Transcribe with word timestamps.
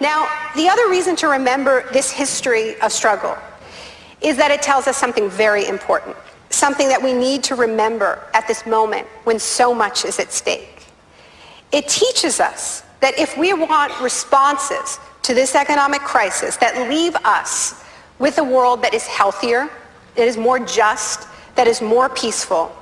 Now, 0.00 0.28
the 0.54 0.68
other 0.68 0.88
reason 0.90 1.16
to 1.16 1.28
remember 1.28 1.90
this 1.92 2.10
history 2.10 2.78
of 2.80 2.92
struggle 2.92 3.36
is 4.20 4.36
that 4.36 4.50
it 4.50 4.62
tells 4.62 4.86
us 4.86 4.96
something 4.96 5.30
very 5.30 5.66
important, 5.66 6.16
something 6.50 6.88
that 6.88 7.02
we 7.02 7.12
need 7.12 7.42
to 7.44 7.54
remember 7.54 8.22
at 8.34 8.46
this 8.46 8.66
moment 8.66 9.06
when 9.24 9.38
so 9.38 9.74
much 9.74 10.04
is 10.04 10.18
at 10.18 10.32
stake. 10.32 10.84
It 11.72 11.88
teaches 11.88 12.40
us 12.40 12.82
that 13.00 13.18
if 13.18 13.36
we 13.36 13.52
want 13.52 13.98
responses 14.00 14.98
to 15.22 15.34
this 15.34 15.54
economic 15.54 16.00
crisis 16.02 16.56
that 16.58 16.88
leave 16.88 17.16
us 17.24 17.82
with 18.18 18.38
a 18.38 18.44
world 18.44 18.82
that 18.82 18.94
is 18.94 19.06
healthier, 19.06 19.68
that 20.14 20.26
is 20.28 20.36
more 20.36 20.58
just, 20.58 21.28
that 21.56 21.66
is 21.66 21.82
more 21.82 22.08
peaceful, 22.08 22.74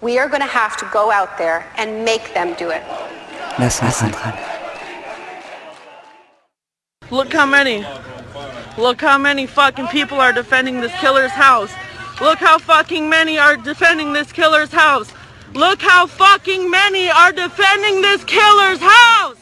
we 0.00 0.18
are 0.18 0.28
going 0.28 0.40
to 0.40 0.46
have 0.46 0.76
to 0.76 0.88
go 0.92 1.10
out 1.10 1.38
there 1.38 1.70
and 1.76 2.04
make 2.04 2.34
them 2.34 2.54
do 2.54 2.70
it. 2.70 2.82
La 3.58 3.68
centrale. 3.68 4.51
Look 7.10 7.32
how 7.32 7.46
many. 7.46 7.84
Look 8.78 9.00
how 9.00 9.18
many 9.18 9.46
fucking 9.46 9.88
people 9.88 10.18
are 10.20 10.32
defending 10.32 10.80
this 10.80 10.92
killer's 11.00 11.32
house. 11.32 11.72
Look 12.20 12.38
how 12.38 12.58
fucking 12.58 13.08
many 13.08 13.38
are 13.38 13.56
defending 13.56 14.12
this 14.12 14.32
killer's 14.32 14.72
house. 14.72 15.12
Look 15.54 15.82
how 15.82 16.06
fucking 16.06 16.70
many 16.70 17.10
are 17.10 17.32
defending 17.32 18.00
this 18.00 18.24
killer's 18.24 18.80
house. 18.80 19.36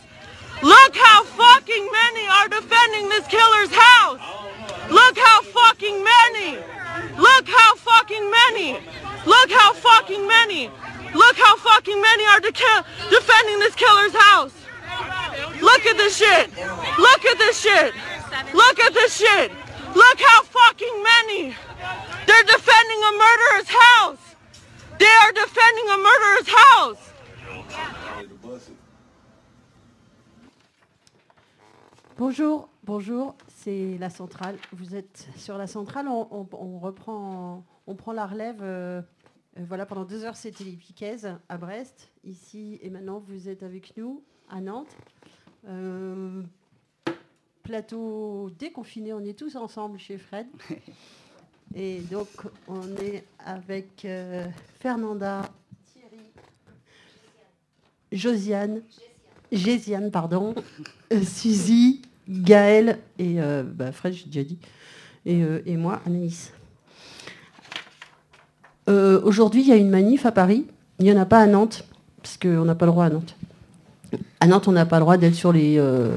Look 0.62 0.96
how 0.96 1.24
fucking 1.24 1.88
many 1.92 2.26
are 2.26 2.48
defending 2.48 3.08
this 3.08 3.26
killer's 3.28 3.72
house. 3.72 4.20
Look 4.90 5.16
how 5.16 5.42
fucking 5.42 6.02
many. 6.02 6.58
Look 7.16 7.48
how 7.48 7.76
fucking 7.76 8.30
many. 8.30 8.72
Look 9.24 9.50
how 9.50 9.72
fucking 9.74 10.26
many. 10.26 10.70
Look 11.14 11.36
how 11.36 11.56
fucking 11.56 12.00
many 12.00 12.24
are 12.26 12.40
de- 12.40 12.84
defending 13.10 13.58
this 13.60 13.74
killer's 13.74 14.14
house. 14.14 14.59
Look 15.60 15.86
at 15.86 15.96
this 15.96 16.16
shit. 16.16 16.50
Look 16.98 17.24
at 17.24 17.38
this 17.38 17.60
shit. 17.60 17.94
Look 18.54 18.78
at 18.80 18.92
this 18.94 19.16
shit. 19.16 19.52
Look 19.94 20.20
how 20.20 20.42
fucking 20.42 21.02
many. 21.02 21.54
They're 22.26 22.44
defending 22.44 23.00
a 23.10 23.12
murderer's 23.22 23.68
house. 23.68 24.36
They 24.98 25.06
are 25.06 25.32
defending 25.32 25.86
a 25.90 25.98
murderer's 25.98 26.48
house. 26.48 27.10
Bonjour, 32.18 32.68
bonjour, 32.84 33.34
c'est 33.48 33.96
la 33.98 34.10
centrale. 34.10 34.58
Vous 34.72 34.94
êtes 34.94 35.28
sur 35.36 35.56
la 35.56 35.66
centrale, 35.66 36.06
on, 36.08 36.78
reprend, 36.78 37.64
on 37.86 37.94
prend 37.94 38.12
la 38.12 38.26
relève. 38.26 38.60
euh, 38.62 39.00
euh, 39.58 39.64
voilà, 39.66 39.86
pendant 39.86 40.04
deux 40.04 40.24
heures, 40.24 40.36
c'était 40.36 40.64
les 40.64 40.76
Piquaises 40.76 41.34
à 41.48 41.56
Brest. 41.56 42.10
Ici 42.24 42.78
et 42.82 42.90
maintenant, 42.90 43.18
vous 43.18 43.48
êtes 43.48 43.62
avec 43.62 43.96
nous 43.96 44.22
à 44.50 44.60
Nantes. 44.60 44.96
Euh, 45.68 46.42
plateau 47.62 48.50
déconfiné, 48.58 49.12
on 49.12 49.20
est 49.20 49.38
tous 49.38 49.56
ensemble 49.56 49.98
chez 49.98 50.18
Fred. 50.18 50.46
Et 51.74 52.00
donc, 52.10 52.28
on 52.66 52.82
est 52.96 53.24
avec 53.38 54.04
euh, 54.04 54.44
Fernanda, 54.80 55.42
Thierry, 55.92 56.24
Josiane, 58.10 58.82
Gésiane, 59.52 60.10
pardon, 60.10 60.54
euh, 61.12 61.22
Suzy, 61.22 62.02
Gaël 62.28 62.98
et 63.18 63.40
euh, 63.40 63.62
bah, 63.62 63.92
Fred, 63.92 64.14
j'ai 64.14 64.26
déjà 64.26 64.44
dit, 64.44 64.58
et, 65.26 65.42
euh, 65.42 65.60
et 65.66 65.76
moi, 65.76 66.00
Anaïs. 66.06 66.52
Aujourd'hui, 68.88 69.60
il 69.60 69.68
y 69.68 69.72
a 69.72 69.76
une 69.76 69.88
manif 69.88 70.26
à 70.26 70.32
Paris. 70.32 70.66
Il 70.98 71.04
n'y 71.04 71.12
en 71.12 71.16
a 71.16 71.24
pas 71.24 71.38
à 71.38 71.46
Nantes, 71.46 71.84
parce 72.20 72.36
qu'on 72.36 72.64
n'a 72.64 72.74
pas 72.74 72.86
le 72.86 72.90
droit 72.90 73.04
à 73.04 73.10
Nantes. 73.10 73.36
À 74.40 74.46
Nantes, 74.46 74.68
on 74.68 74.72
n'a 74.72 74.86
pas 74.86 74.96
le 74.96 75.02
droit 75.02 75.18
d'être 75.18 75.34
sur 75.34 75.52
les, 75.52 75.76
euh, 75.78 76.16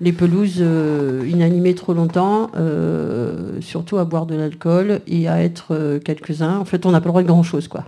les 0.00 0.12
pelouses 0.12 0.58
euh, 0.60 1.26
inanimées 1.26 1.74
trop 1.74 1.94
longtemps, 1.94 2.50
euh, 2.56 3.60
surtout 3.60 3.96
à 3.96 4.04
boire 4.04 4.26
de 4.26 4.34
l'alcool 4.34 5.00
et 5.06 5.26
à 5.26 5.42
être 5.42 5.98
quelques-uns. 6.04 6.58
En 6.58 6.66
fait, 6.66 6.84
on 6.84 6.90
n'a 6.90 7.00
pas 7.00 7.06
le 7.06 7.12
droit 7.12 7.22
de 7.22 7.28
grand-chose, 7.28 7.68
quoi. 7.68 7.84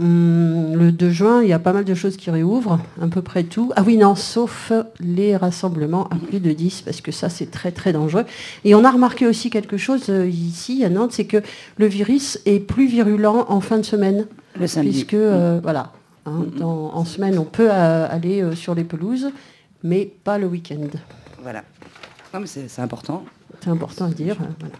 Hum, 0.00 0.76
le 0.76 0.92
2 0.92 1.10
juin, 1.10 1.42
il 1.42 1.48
y 1.48 1.52
a 1.52 1.58
pas 1.58 1.72
mal 1.72 1.84
de 1.84 1.94
choses 1.94 2.16
qui 2.16 2.30
réouvrent, 2.30 2.78
à 3.00 3.06
peu 3.08 3.22
près 3.22 3.42
tout. 3.44 3.72
Ah 3.74 3.82
oui, 3.84 3.96
non, 3.96 4.14
sauf 4.14 4.72
les 5.00 5.36
rassemblements 5.36 6.08
à 6.08 6.16
plus 6.16 6.40
de 6.40 6.52
10, 6.52 6.82
parce 6.82 7.00
que 7.00 7.10
ça, 7.12 7.28
c'est 7.28 7.50
très, 7.50 7.72
très 7.72 7.92
dangereux. 7.92 8.24
Et 8.64 8.74
on 8.74 8.84
a 8.84 8.90
remarqué 8.90 9.26
aussi 9.26 9.50
quelque 9.50 9.76
chose 9.76 10.08
ici, 10.08 10.84
à 10.84 10.88
Nantes, 10.88 11.12
c'est 11.12 11.24
que 11.24 11.42
le 11.78 11.86
virus 11.86 12.40
est 12.46 12.60
plus 12.60 12.86
virulent 12.86 13.46
en 13.48 13.60
fin 13.60 13.78
de 13.78 13.84
semaine. 13.84 14.26
Le 14.58 14.66
samedi. 14.66 14.90
Puisque, 14.90 15.14
euh, 15.14 15.60
voilà, 15.62 15.92
hein, 16.28 16.46
dans- 16.56 16.94
en 16.94 17.04
semaine, 17.04 17.38
on 17.38 17.44
peut 17.44 17.70
euh, 17.70 18.06
aller 18.08 18.42
euh, 18.42 18.54
sur 18.54 18.74
les 18.74 18.84
pelouses, 18.84 19.30
mais 19.82 20.04
pas 20.24 20.38
le 20.38 20.46
week-end. 20.46 20.86
Voilà. 21.42 21.64
Non, 22.34 22.40
mais 22.40 22.46
c'est 22.46 22.80
important. 22.82 23.24
C'est 23.62 23.70
important 23.70 24.04
à 24.06 24.10
dire. 24.10 24.36
voilà. 24.60 24.74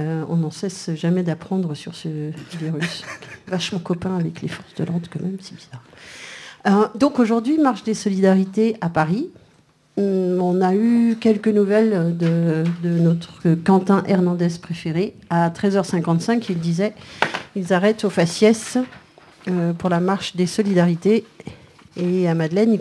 Euh, 0.00 0.24
on 0.28 0.36
n'en 0.36 0.50
cesse 0.50 0.90
jamais 0.94 1.22
d'apprendre 1.22 1.74
sur 1.74 1.94
ce 1.94 2.30
virus. 2.58 3.04
Vachement 3.46 3.78
copain 3.78 4.16
avec 4.16 4.40
les 4.40 4.48
forces 4.48 4.74
de 4.76 4.84
l'ordre, 4.84 5.06
quand 5.12 5.20
même, 5.22 5.36
c'est 5.40 5.54
bizarre. 5.54 5.82
Euh, 6.66 6.88
donc 6.98 7.18
aujourd'hui, 7.18 7.58
marche 7.58 7.82
des 7.82 7.94
solidarités 7.94 8.76
à 8.80 8.88
Paris. 8.88 9.28
Hum, 9.98 10.40
On 10.40 10.62
a 10.62 10.74
eu 10.74 11.16
quelques 11.20 11.48
nouvelles 11.48 12.16
de, 12.16 12.64
de 12.82 12.88
notre 12.98 13.54
Quentin 13.62 14.02
Hernandez 14.06 14.48
préféré. 14.62 15.14
À 15.28 15.50
13h55, 15.50 16.46
il 16.48 16.58
disait 16.60 16.94
ils 17.54 17.72
arrêtent 17.74 18.04
au 18.04 18.10
faciès 18.10 18.78
euh, 19.48 19.72
pour 19.72 19.90
la 19.90 20.00
marche 20.00 20.36
des 20.36 20.46
solidarités. 20.46 21.24
Et 21.96 22.28
à 22.28 22.34
Madeleine, 22.34 22.70
ils 22.70 22.80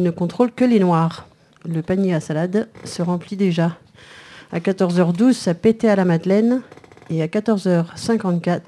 ne 0.00 0.10
contrôlent 0.10 0.52
que 0.52 0.64
les 0.64 0.78
noirs. 0.78 1.26
Le 1.68 1.82
panier 1.82 2.14
à 2.14 2.20
salade 2.20 2.68
se 2.84 3.02
remplit 3.02 3.36
déjà. 3.36 3.76
À 4.52 4.60
14h12, 4.60 5.32
ça 5.32 5.54
pétait 5.54 5.88
à 5.88 5.96
la 5.96 6.04
Madeleine. 6.04 6.62
Et 7.10 7.22
à 7.22 7.26
14h54, 7.26 8.60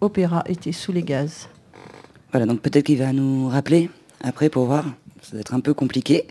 Opéra 0.00 0.44
était 0.46 0.72
sous 0.72 0.92
les 0.92 1.02
gaz. 1.02 1.48
Voilà, 2.30 2.46
donc 2.46 2.60
peut-être 2.60 2.86
qu'il 2.86 2.98
va 2.98 3.12
nous 3.12 3.48
rappeler 3.48 3.90
après 4.22 4.48
pour 4.48 4.66
voir. 4.66 4.84
Ça 5.22 5.34
va 5.34 5.40
être 5.40 5.54
un 5.54 5.60
peu 5.60 5.74
compliqué. 5.74 6.26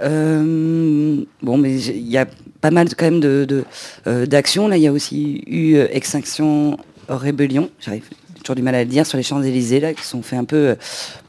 Euh, 0.00 1.24
bon, 1.42 1.58
mais 1.58 1.80
il 1.80 2.08
y 2.08 2.18
a 2.18 2.26
pas 2.60 2.70
mal 2.70 2.88
quand 2.94 3.06
même 3.06 3.20
de, 3.20 3.64
euh, 4.06 4.26
d'actions. 4.26 4.68
Là, 4.68 4.76
il 4.76 4.82
y 4.82 4.86
a 4.86 4.92
aussi 4.92 5.42
eu 5.46 5.76
Extinction 5.76 6.76
Rébellion. 7.08 7.70
J'arrive 7.80 8.04
toujours 8.42 8.56
du 8.56 8.62
mal 8.62 8.74
à 8.74 8.84
le 8.84 8.88
dire 8.90 9.06
sur 9.06 9.16
les 9.16 9.22
Champs-Élysées 9.22 9.80
là, 9.80 9.94
qui 9.94 10.04
sont 10.04 10.22
fait 10.22 10.36
un 10.36 10.44
peu 10.44 10.56
euh, 10.70 10.74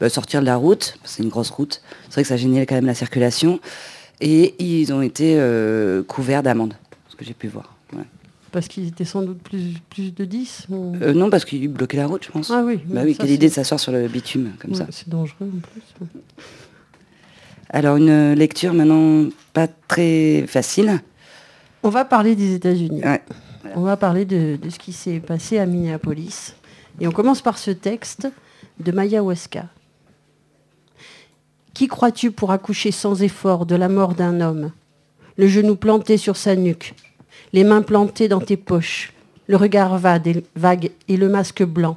bah, 0.00 0.08
sortir 0.08 0.40
de 0.40 0.46
la 0.46 0.56
route. 0.56 0.96
C'est 1.04 1.22
une 1.22 1.28
grosse 1.28 1.50
route. 1.50 1.82
C'est 2.08 2.14
vrai 2.14 2.22
que 2.22 2.28
ça 2.28 2.36
gênait 2.36 2.66
quand 2.66 2.74
même 2.74 2.86
la 2.86 2.94
circulation. 2.94 3.60
Et 4.20 4.54
ils 4.62 4.92
ont 4.92 5.02
été 5.02 5.34
euh, 5.36 6.02
couverts 6.02 6.42
d'amendes, 6.42 6.74
ce 7.08 7.16
que 7.16 7.24
j'ai 7.24 7.34
pu 7.34 7.48
voir. 7.48 7.74
Ouais. 7.92 8.04
Parce 8.52 8.68
qu'ils 8.68 8.86
étaient 8.88 9.04
sans 9.04 9.22
doute 9.22 9.42
plus, 9.42 9.74
plus 9.90 10.14
de 10.14 10.24
10. 10.24 10.66
ou- 10.70 10.94
Euh, 11.02 11.12
non, 11.12 11.28
parce 11.30 11.44
qu'ils 11.44 11.68
bloquaient 11.68 11.96
la 11.96 12.06
route, 12.06 12.24
je 12.24 12.30
pense. 12.30 12.50
Ah 12.50 12.62
oui, 12.64 12.78
Bah 12.86 13.00
oui, 13.04 13.16
quelle 13.18 13.30
idée 13.30 13.48
de 13.48 13.52
s'asseoir 13.52 13.80
sur 13.80 13.90
le 13.92 14.06
bitume 14.08 14.52
comme 14.60 14.72
Ouais, 14.72 14.76
ça. 14.78 14.86
C'est 14.90 15.08
dangereux 15.08 15.50
en 15.52 15.58
plus. 15.60 16.06
Alors 17.74 17.96
une 17.96 18.34
lecture 18.34 18.74
maintenant 18.74 19.28
pas 19.54 19.66
très 19.88 20.44
facile. 20.46 21.00
On 21.82 21.88
va 21.88 22.04
parler 22.04 22.36
des 22.36 22.54
États-Unis. 22.54 23.02
Ouais. 23.02 23.22
On 23.74 23.80
va 23.80 23.96
parler 23.96 24.24
de, 24.24 24.56
de 24.62 24.70
ce 24.70 24.78
qui 24.78 24.92
s'est 24.92 25.20
passé 25.20 25.58
à 25.58 25.64
Minneapolis. 25.66 26.54
Et 27.00 27.06
on 27.06 27.12
commence 27.12 27.42
par 27.42 27.58
ce 27.58 27.70
texte 27.70 28.28
de 28.78 28.92
Maya. 28.92 29.22
Qui 31.74 31.88
crois-tu 31.88 32.30
pour 32.30 32.50
accoucher 32.50 32.90
sans 32.90 33.22
effort 33.22 33.66
de 33.66 33.74
la 33.74 33.88
mort 33.88 34.14
d'un 34.14 34.40
homme? 34.40 34.72
Le 35.36 35.48
genou 35.48 35.76
planté 35.76 36.18
sur 36.18 36.36
sa 36.36 36.56
nuque, 36.56 36.94
les 37.52 37.64
mains 37.64 37.82
plantées 37.82 38.28
dans 38.28 38.40
tes 38.40 38.58
poches, 38.58 39.12
le 39.46 39.56
regard 39.56 39.98
vague 39.98 40.28
et, 40.28 40.44
vague 40.54 40.90
et 41.08 41.16
le 41.16 41.28
masque 41.28 41.64
blanc. 41.64 41.96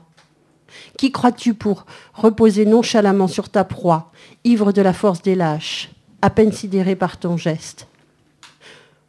Qui 0.97 1.11
crois-tu 1.11 1.53
pour 1.53 1.85
reposer 2.13 2.65
nonchalamment 2.65 3.27
sur 3.27 3.49
ta 3.49 3.63
proie, 3.63 4.11
ivre 4.43 4.71
de 4.71 4.81
la 4.81 4.93
force 4.93 5.21
des 5.21 5.35
lâches, 5.35 5.91
à 6.21 6.29
peine 6.29 6.53
sidéré 6.53 6.95
par 6.95 7.17
ton 7.17 7.35
geste? 7.35 7.87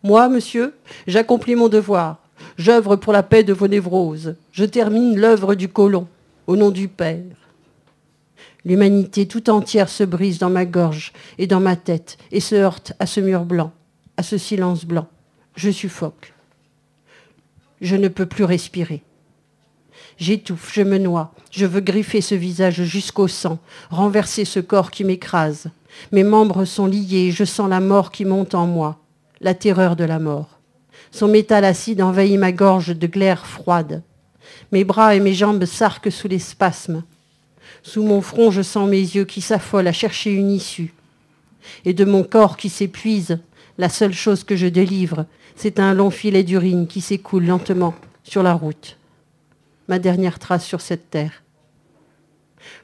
Moi, 0.03 0.29
monsieur, 0.29 0.75
j'accomplis 1.07 1.55
mon 1.55 1.69
devoir. 1.69 2.19
J'œuvre 2.59 2.97
pour 2.97 3.13
la 3.13 3.23
paix 3.23 3.45
de 3.45 3.53
vos 3.53 3.69
névroses. 3.69 4.37
Je 4.53 4.65
termine 4.65 5.19
l'œuvre 5.19 5.55
du 5.55 5.69
colon, 5.69 6.07
au 6.47 6.57
nom 6.57 6.71
du 6.71 6.89
Père. 6.89 7.23
L'humanité 8.65 9.27
tout 9.27 9.51
entière 9.51 9.89
se 9.89 10.03
brise 10.05 10.39
dans 10.39 10.51
ma 10.51 10.65
gorge 10.65 11.13
et 11.39 11.47
dans 11.47 11.61
ma 11.61 11.77
tête 11.77 12.19
et 12.33 12.41
se 12.41 12.55
heurte 12.55 12.95
à 12.99 13.07
ce 13.07 13.21
mur 13.21 13.45
blanc, 13.45 13.73
à 14.17 14.23
ce 14.23 14.39
silence 14.39 14.85
blanc. 14.85 15.07
Je 15.55 15.71
suffoque. 15.71 16.33
Je 17.81 17.95
ne 17.95 18.09
peux 18.09 18.27
plus 18.27 18.45
respirer. 18.45 19.03
J'étouffe, 20.19 20.73
je 20.73 20.83
me 20.83 20.99
noie, 20.99 21.33
je 21.51 21.67
veux 21.67 21.81
griffer 21.81 22.23
ce 22.23 22.35
visage 22.35 22.83
jusqu'au 22.83 23.29
sang, 23.29 23.59
renverser 23.91 24.47
ce 24.47 24.61
corps 24.61 24.91
qui 24.91 25.05
m'écrase. 25.05 25.69
Mes 26.11 26.25
membres 26.25 26.65
sont 26.65 26.87
liés, 26.87 27.31
je 27.31 27.45
sens 27.45 27.69
la 27.69 27.81
mort 27.81 28.11
qui 28.11 28.25
monte 28.25 28.55
en 28.55 28.67
moi, 28.67 28.99
la 29.41 29.55
terreur 29.55 29.95
de 29.95 30.05
la 30.05 30.19
mort. 30.19 30.56
Son 31.11 31.29
métal 31.29 31.65
acide 31.65 32.03
envahit 32.03 32.39
ma 32.39 32.53
gorge 32.53 32.97
de 32.97 33.07
glaire 33.07 33.47
froide. 33.47 34.03
Mes 34.73 34.85
bras 34.85 35.15
et 35.15 35.21
mes 35.21 35.35
jambes 35.35 35.65
s'arquent 35.65 36.13
sous 36.13 36.29
les 36.29 36.39
spasmes. 36.39 37.03
Sous 37.83 38.03
mon 38.03 38.21
front, 38.21 38.51
je 38.51 38.63
sens 38.63 38.89
mes 38.89 39.01
yeux 39.01 39.25
qui 39.25 39.41
s'affolent 39.41 39.87
à 39.87 39.93
chercher 39.93 40.33
une 40.33 40.51
issue. 40.51 40.93
Et 41.85 41.95
de 41.95 42.05
mon 42.05 42.23
corps 42.23 42.57
qui 42.57 42.69
s'épuise, 42.69 43.39
la 43.79 43.89
seule 43.89 44.13
chose 44.13 44.45
que 44.45 44.57
je 44.57 44.67
délivre, 44.67 45.27
c'est 45.55 45.81
un 45.81 45.95
long 45.95 46.11
filet 46.11 46.43
d'urine 46.43 46.87
qui 46.87 47.01
s'écoule 47.01 47.47
lentement 47.47 47.95
sur 48.25 48.43
la 48.43 48.55
route. 48.55 48.97
Ma 49.89 49.99
dernière 49.99 50.39
trace 50.39 50.65
sur 50.65 50.81
cette 50.81 51.11
terre. 51.11 51.43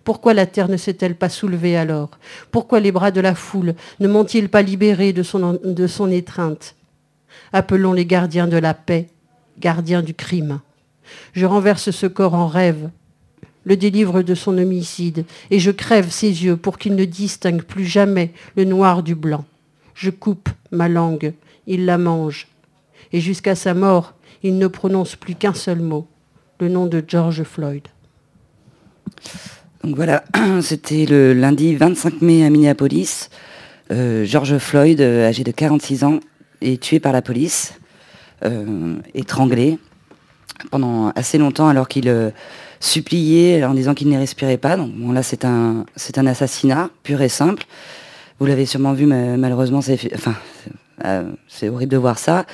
Pourquoi 0.04 0.34
la 0.34 0.46
terre 0.46 0.68
ne 0.68 0.76
s'est-elle 0.76 1.16
pas 1.16 1.28
soulevée 1.28 1.76
alors? 1.76 2.10
Pourquoi 2.50 2.80
les 2.80 2.92
bras 2.92 3.10
de 3.10 3.20
la 3.20 3.34
foule 3.34 3.74
ne 4.00 4.08
m'ont-ils 4.08 4.48
pas 4.48 4.62
libéré 4.62 5.12
de 5.12 5.22
son, 5.22 5.58
de 5.64 5.86
son 5.86 6.10
étreinte? 6.10 6.76
Appelons 7.52 7.92
les 7.92 8.06
gardiens 8.06 8.48
de 8.48 8.56
la 8.56 8.74
paix, 8.74 9.08
gardiens 9.58 10.02
du 10.02 10.14
crime. 10.14 10.60
Je 11.32 11.46
renverse 11.46 11.90
ce 11.90 12.06
corps 12.06 12.34
en 12.34 12.46
rêve, 12.46 12.90
le 13.64 13.76
délivre 13.76 14.22
de 14.22 14.34
son 14.34 14.58
homicide, 14.58 15.24
et 15.50 15.58
je 15.58 15.70
crève 15.70 16.10
ses 16.10 16.44
yeux 16.44 16.56
pour 16.56 16.78
qu'il 16.78 16.94
ne 16.94 17.04
distingue 17.04 17.62
plus 17.62 17.84
jamais 17.84 18.32
le 18.56 18.64
noir 18.64 19.02
du 19.02 19.14
blanc. 19.14 19.44
Je 19.94 20.10
coupe 20.10 20.48
ma 20.70 20.88
langue, 20.88 21.34
il 21.66 21.84
la 21.84 21.98
mange, 21.98 22.48
et 23.12 23.20
jusqu'à 23.20 23.54
sa 23.54 23.74
mort, 23.74 24.14
il 24.42 24.58
ne 24.58 24.66
prononce 24.66 25.16
plus 25.16 25.34
qu'un 25.34 25.54
seul 25.54 25.80
mot, 25.80 26.06
le 26.60 26.68
nom 26.68 26.86
de 26.86 27.02
George 27.06 27.42
Floyd. 27.42 27.82
Donc 29.84 29.96
voilà, 29.96 30.24
c'était 30.62 31.06
le 31.06 31.32
lundi 31.32 31.74
25 31.74 32.22
mai 32.22 32.44
à 32.44 32.50
Minneapolis. 32.50 33.30
Euh, 33.90 34.24
George 34.24 34.58
Floyd, 34.58 35.00
euh, 35.00 35.28
âgé 35.28 35.44
de 35.44 35.50
46 35.50 36.04
ans, 36.04 36.20
est 36.62 36.82
tué 36.82 37.00
par 37.00 37.12
la 37.12 37.22
police, 37.22 37.74
euh, 38.44 38.96
étranglé 39.14 39.78
pendant 40.70 41.10
assez 41.10 41.38
longtemps 41.38 41.68
alors 41.68 41.88
qu'il 41.88 42.32
suppliait 42.80 43.64
en 43.64 43.74
disant 43.74 43.94
qu'il 43.94 44.08
ne 44.08 44.18
respirait 44.18 44.58
pas. 44.58 44.76
Donc 44.76 44.90
là, 45.12 45.22
c'est 45.22 45.44
un, 45.44 45.84
c'est 45.96 46.18
un 46.18 46.26
assassinat 46.26 46.90
pur 47.02 47.20
et 47.20 47.28
simple. 47.28 47.64
Vous 48.38 48.46
l'avez 48.46 48.66
sûrement 48.66 48.92
vu, 48.92 49.06
mais 49.06 49.36
malheureusement, 49.36 49.80
c'est, 49.80 49.98
enfin, 50.14 50.34
c'est 51.48 51.68
horrible 51.68 51.92
de 51.92 51.96
voir 51.96 52.18
ça. 52.18 52.44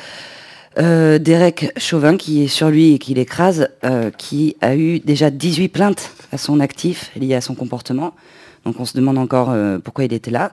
Euh, 0.78 1.18
Derek 1.18 1.72
Chauvin, 1.76 2.16
qui 2.16 2.44
est 2.44 2.48
sur 2.48 2.70
lui 2.70 2.94
et 2.94 2.98
qui 2.98 3.14
l'écrase, 3.14 3.68
euh, 3.84 4.10
qui 4.10 4.56
a 4.60 4.76
eu 4.76 5.00
déjà 5.00 5.30
18 5.30 5.68
plaintes 5.68 6.12
à 6.30 6.38
son 6.38 6.60
actif 6.60 7.10
liées 7.16 7.34
à 7.34 7.40
son 7.40 7.54
comportement. 7.54 8.14
Donc 8.64 8.78
on 8.78 8.84
se 8.84 8.96
demande 8.96 9.18
encore 9.18 9.50
euh, 9.50 9.78
pourquoi 9.78 10.04
il 10.04 10.12
était 10.12 10.30
là. 10.30 10.52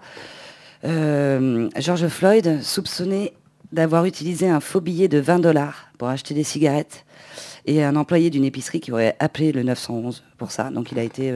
George 0.83 2.07
Floyd, 2.09 2.59
soupçonné 2.61 3.33
d'avoir 3.75 4.05
utilisé 4.05 4.49
un 4.49 4.59
faux 4.59 4.81
billet 4.81 5.07
de 5.07 5.19
20 5.19 5.39
dollars 5.39 5.89
pour 5.97 6.07
acheter 6.07 6.33
des 6.33 6.43
cigarettes 6.43 7.05
et 7.67 7.83
un 7.83 7.95
employé 7.95 8.29
d'une 8.29 8.45
épicerie 8.45 8.79
qui 8.79 8.91
aurait 8.91 9.15
appelé 9.19 9.51
le 9.51 9.63
911 9.63 10.23
pour 10.37 10.51
ça. 10.51 10.69
Donc 10.71 10.91
il 10.91 10.99
a 10.99 11.03
été 11.03 11.33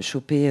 chopé 0.00 0.48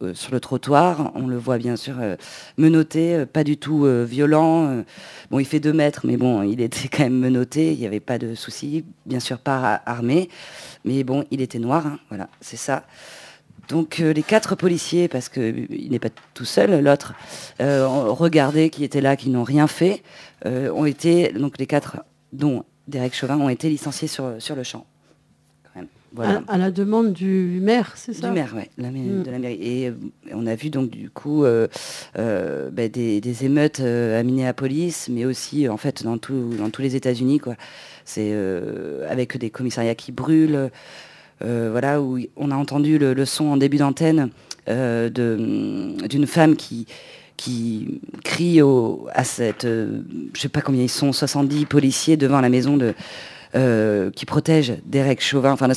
euh, 0.00 0.14
sur 0.14 0.32
le 0.32 0.38
trottoir. 0.38 1.10
On 1.16 1.26
le 1.26 1.36
voit 1.36 1.58
bien 1.58 1.74
sûr 1.74 1.96
euh, 2.00 2.14
menotté, 2.56 3.16
euh, 3.16 3.26
pas 3.26 3.42
du 3.42 3.56
tout 3.56 3.84
violent. 4.04 4.84
bon, 5.30 5.40
il 5.40 5.44
fait 5.44 5.58
deux 5.58 5.72
mètres, 5.72 6.02
mais 6.04 6.16
bon, 6.16 6.42
il 6.42 6.60
était 6.60 6.88
quand 6.88 7.02
même 7.02 7.18
menotté. 7.18 7.72
Il 7.72 7.80
n'y 7.80 7.86
avait 7.86 8.00
pas 8.00 8.18
de 8.18 8.34
souci. 8.34 8.84
Bien 9.06 9.20
sûr, 9.20 9.38
pas 9.38 9.82
armé. 9.86 10.28
Mais 10.84 11.02
bon, 11.02 11.24
il 11.30 11.40
était 11.40 11.58
noir. 11.58 11.86
Hein, 11.86 11.98
voilà, 12.10 12.28
c'est 12.40 12.56
ça. 12.56 12.84
Donc 13.68 13.98
les 13.98 14.22
quatre 14.22 14.54
policiers, 14.54 15.08
parce 15.08 15.28
qu'il 15.28 15.88
n'est 15.90 15.98
pas 15.98 16.08
tout 16.34 16.44
seul, 16.44 16.82
l'autre, 16.82 17.14
regardez 17.60 18.70
qui 18.70 18.84
étaient 18.84 19.00
là, 19.00 19.16
qui 19.16 19.28
n'ont 19.30 19.44
rien 19.44 19.66
fait, 19.66 20.02
ont 20.44 20.86
été, 20.86 21.32
donc 21.32 21.58
les 21.58 21.66
quatre, 21.66 21.98
dont 22.32 22.64
Derek 22.86 23.14
Chauvin, 23.14 23.36
ont 23.36 23.50
été 23.50 23.68
licenciés 23.68 24.08
sur, 24.08 24.36
sur 24.38 24.56
le 24.56 24.62
champ. 24.62 24.86
À, 26.48 26.56
la 26.56 26.70
demande 26.70 27.12
du 27.12 27.60
maire, 27.62 27.92
c'est 27.96 28.14
ça? 28.14 28.28
Du 28.28 28.34
maire, 28.34 28.54
oui, 28.56 28.62
mm. 28.78 29.22
de 29.22 29.30
la 29.30 29.38
mairie. 29.38 29.58
Et 29.60 29.88
euh, 29.88 29.92
on 30.32 30.46
a 30.46 30.54
vu 30.54 30.70
donc 30.70 30.90
du 30.90 31.10
coup 31.10 31.44
euh, 31.44 31.68
euh, 32.18 32.70
bah, 32.70 32.88
des, 32.88 33.44
émeutes 33.44 33.80
à 33.80 34.22
Minneapolis, 34.22 35.08
mais 35.10 35.26
aussi 35.26 35.68
en 35.68 35.76
fait 35.76 36.02
dans, 36.02 36.16
dans 36.16 36.70
tous 36.70 36.82
les 36.82 36.96
États-Unis, 36.96 37.38
quoi. 37.38 37.54
C'est 38.04 38.34
avec 39.06 39.36
des 39.36 39.50
commissariats 39.50 39.94
qui 39.94 40.12
brûlent. 40.12 40.70
Voilà, 41.40 42.00
où 42.00 42.18
on 42.36 42.50
a 42.50 42.56
entendu 42.56 42.98
le, 42.98 43.24
son 43.24 43.46
en 43.46 43.56
début 43.56 43.78
d'antenne 43.78 44.30
d'une 44.66 46.26
femme 46.26 46.56
qui, 46.56 46.86
crie 48.24 48.60
à 49.14 49.24
cette, 49.24 49.64
je 49.64 50.40
sais 50.40 50.48
pas 50.48 50.60
combien 50.60 50.82
ils 50.82 50.88
sont, 50.88 51.12
70 51.12 51.66
policiers 51.66 52.16
devant 52.16 52.40
la 52.40 52.48
maison 52.48 52.76
euh, 53.54 54.10
qui 54.10 54.26
protège 54.26 54.74
Derek 54.84 55.22
Chauvin. 55.22 55.52
Enfin, 55.52 55.68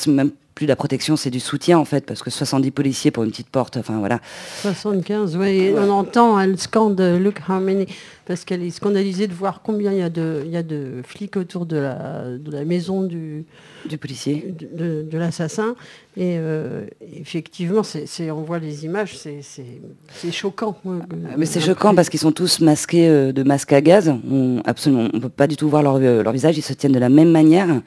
plus 0.61 0.67
la 0.67 0.75
protection, 0.75 1.15
c'est 1.15 1.31
du 1.31 1.39
soutien 1.39 1.79
en 1.79 1.85
fait, 1.85 2.05
parce 2.05 2.21
que 2.21 2.29
70 2.29 2.69
policiers 2.69 3.09
pour 3.09 3.23
une 3.23 3.31
petite 3.31 3.49
porte, 3.49 3.77
enfin 3.77 3.97
voilà. 3.97 4.19
75, 4.61 5.35
oui, 5.35 5.73
on 5.75 5.89
entend, 5.89 6.39
elle 6.39 6.55
scande 6.59 7.01
Look 7.01 7.41
how 7.49 7.59
many, 7.59 7.87
parce 8.25 8.45
qu'elle 8.45 8.61
est 8.61 8.69
scandalisée 8.69 9.25
de 9.25 9.33
voir 9.33 9.61
combien 9.63 9.91
il 9.91 9.97
y 9.97 10.03
a 10.03 10.11
de, 10.11 10.43
il 10.45 10.51
y 10.51 10.57
a 10.57 10.61
de 10.61 11.01
flics 11.03 11.35
autour 11.35 11.65
de 11.65 11.77
la, 11.77 12.25
de 12.37 12.51
la 12.51 12.63
maison 12.63 13.01
du, 13.01 13.45
du 13.89 13.97
policier, 13.97 14.53
de, 14.55 15.17
l'assassin. 15.17 15.75
Et 16.15 16.37
euh, 16.37 16.85
effectivement, 17.01 17.81
c'est, 17.81 18.29
on 18.29 18.43
voit 18.43 18.59
les 18.59 18.85
images, 18.85 19.17
c'est, 19.17 20.31
choquant. 20.31 20.77
Ah, 20.85 21.35
mais 21.37 21.47
c'est 21.47 21.59
choquant 21.59 21.95
parce 21.95 22.09
qu'ils 22.09 22.19
sont 22.19 22.31
tous 22.31 22.59
masqués 22.59 23.09
euh, 23.09 23.31
de 23.31 23.41
masques 23.41 23.73
à 23.73 23.81
gaz. 23.81 24.13
On 24.29 24.61
absolument, 24.65 25.09
on 25.11 25.19
peut 25.19 25.29
pas 25.29 25.47
du 25.47 25.57
tout 25.57 25.69
voir 25.69 25.81
leur, 25.81 25.95
euh, 25.95 26.21
leur 26.21 26.33
visage. 26.33 26.55
Ils 26.55 26.61
se 26.61 26.73
tiennent 26.73 26.91
de 26.91 26.99
la 26.99 27.09
même 27.09 27.31
manière. 27.31 27.81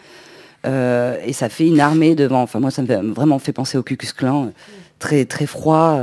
Et 0.64 1.32
ça 1.32 1.48
fait 1.48 1.66
une 1.66 1.80
armée 1.80 2.14
devant. 2.14 2.42
Enfin, 2.42 2.60
moi, 2.60 2.70
ça 2.70 2.82
me 2.82 3.12
vraiment 3.12 3.38
fait 3.38 3.52
penser 3.52 3.78
au 3.78 3.82
Ku 3.82 3.96
Klux 3.96 4.52
très 4.98 5.24
très 5.24 5.46
froid, 5.46 6.00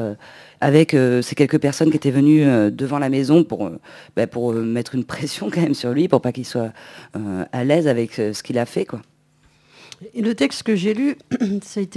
avec 0.59 0.91
ces 0.91 1.35
quelques 1.35 1.59
personnes 1.59 1.89
qui 1.89 1.97
étaient 1.97 2.11
venues 2.11 2.45
devant 2.71 2.99
la 2.99 3.09
maison 3.09 3.43
pour, 3.43 3.71
bah, 4.15 4.27
pour 4.27 4.53
mettre 4.53 4.95
une 4.95 5.03
pression 5.05 5.49
quand 5.49 5.61
même 5.61 5.73
sur 5.73 5.91
lui, 5.91 6.07
pour 6.07 6.21
pas 6.21 6.31
qu'il 6.31 6.45
soit 6.45 6.71
à 7.51 7.63
l'aise 7.63 7.87
avec 7.87 8.13
ce 8.13 8.43
qu'il 8.43 8.59
a 8.59 8.65
fait, 8.65 8.85
quoi 8.85 9.01
le 10.15 10.33
texte 10.33 10.63
que 10.63 10.75
j'ai 10.75 10.93
lu, 10.93 11.15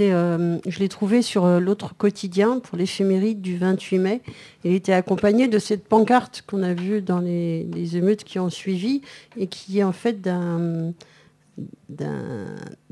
euh, 0.01 0.57
je 0.67 0.79
l'ai 0.79 0.89
trouvé 0.89 1.21
sur 1.21 1.45
euh, 1.45 1.59
l'autre 1.59 1.95
quotidien 1.95 2.59
pour 2.59 2.77
l'éphéméride 2.77 3.41
du 3.41 3.57
28 3.57 3.99
mai. 3.99 4.21
Il 4.63 4.73
était 4.73 4.93
accompagné 4.93 5.47
de 5.47 5.59
cette 5.59 5.87
pancarte 5.87 6.43
qu'on 6.45 6.63
a 6.63 6.73
vue 6.73 7.01
dans 7.01 7.19
les, 7.19 7.65
émeutes 7.95 8.23
qui 8.23 8.39
ont 8.39 8.49
suivi 8.49 9.01
et 9.37 9.47
qui 9.47 9.79
est 9.79 9.83
en 9.83 9.91
fait 9.91 10.21
d'un, 10.21 10.93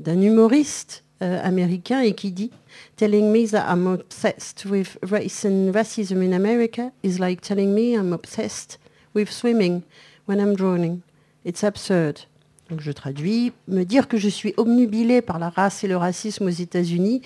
humoriste 0.06 1.04
euh, 1.22 1.40
américain 1.42 2.00
et 2.00 2.14
qui 2.14 2.32
dit 2.32 2.50
Telling 2.96 3.30
me 3.30 3.48
that 3.48 3.66
I'm 3.72 3.86
obsessed 3.86 4.64
with 4.64 4.98
race 5.02 5.44
and 5.44 5.72
racism 5.72 6.22
in 6.22 6.32
America 6.32 6.90
is 7.02 7.18
like 7.18 7.40
telling 7.40 7.72
me 7.72 7.94
I'm 7.94 8.12
obsessed 8.12 8.78
with 9.14 9.30
swimming 9.30 9.82
when 10.26 10.38
I'm 10.38 10.54
drowning. 10.54 11.00
It's 11.44 11.62
absurd. 11.62 12.26
Donc 12.70 12.80
je 12.80 12.92
traduis, 12.92 13.52
me 13.68 13.84
dire 13.84 14.08
que 14.08 14.16
je 14.16 14.28
suis 14.28 14.54
omnubilé 14.56 15.20
par 15.20 15.38
la 15.38 15.50
race 15.50 15.84
et 15.84 15.88
le 15.88 15.96
racisme 15.96 16.46
aux 16.46 16.50
États-Unis, 16.50 17.20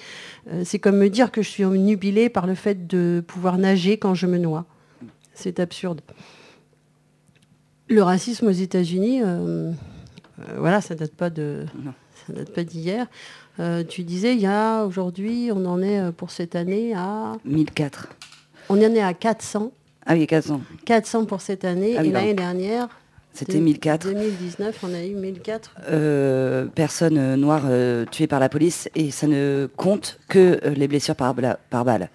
euh, 0.48 0.62
c'est 0.64 0.78
comme 0.78 0.96
me 0.96 1.08
dire 1.08 1.30
que 1.30 1.42
je 1.42 1.48
suis 1.48 1.64
omnubilé 1.64 2.28
par 2.28 2.46
le 2.46 2.54
fait 2.54 2.86
de 2.86 3.22
pouvoir 3.26 3.56
nager 3.56 3.98
quand 3.98 4.14
je 4.14 4.26
me 4.26 4.38
noie. 4.38 4.66
C'est 5.34 5.60
absurde. 5.60 6.00
Le 7.88 8.02
racisme 8.02 8.48
aux 8.48 8.50
États-Unis, 8.50 9.20
euh, 9.22 9.72
voilà, 10.56 10.80
ça 10.80 10.94
date 10.94 11.14
pas 11.14 11.30
de, 11.30 11.64
ça 12.26 12.32
date 12.32 12.52
pas 12.52 12.64
d'hier. 12.64 13.06
tu 13.88 14.02
disais, 14.04 14.34
il 14.34 14.40
y 14.40 14.46
a 14.46 14.84
aujourd'hui, 14.84 15.50
on 15.52 15.64
en 15.66 15.82
est 15.82 16.12
pour 16.12 16.30
cette 16.30 16.54
année 16.56 16.94
à 16.94 17.32
1004. 17.44 18.08
On 18.68 18.76
en 18.76 18.94
est 18.94 19.02
à 19.02 19.14
400. 19.14 19.72
Ah 20.06 20.14
oui, 20.14 20.26
400. 20.26 20.60
400 20.86 21.24
pour 21.26 21.40
cette 21.40 21.64
année. 21.64 21.94
Ah 21.98 22.04
et 22.04 22.10
l'année 22.10 22.34
dernière, 22.34 22.88
c'était 23.38 23.60
1004. 23.60 24.08
2019, 24.08 24.78
on 24.82 24.94
a 24.94 25.04
eu 25.04 25.14
1004. 25.14 25.74
Euh, 25.90 26.66
personnes 26.66 27.36
noires 27.36 27.66
euh, 27.66 28.04
tuées 28.10 28.26
par 28.26 28.40
la 28.40 28.48
police 28.48 28.88
et 28.94 29.10
ça 29.10 29.26
ne 29.26 29.68
compte 29.76 30.18
que 30.28 30.58
euh, 30.64 30.70
les 30.70 30.88
blessures 30.88 31.14
par, 31.14 31.34
par, 31.70 31.84
balle. 31.84 32.08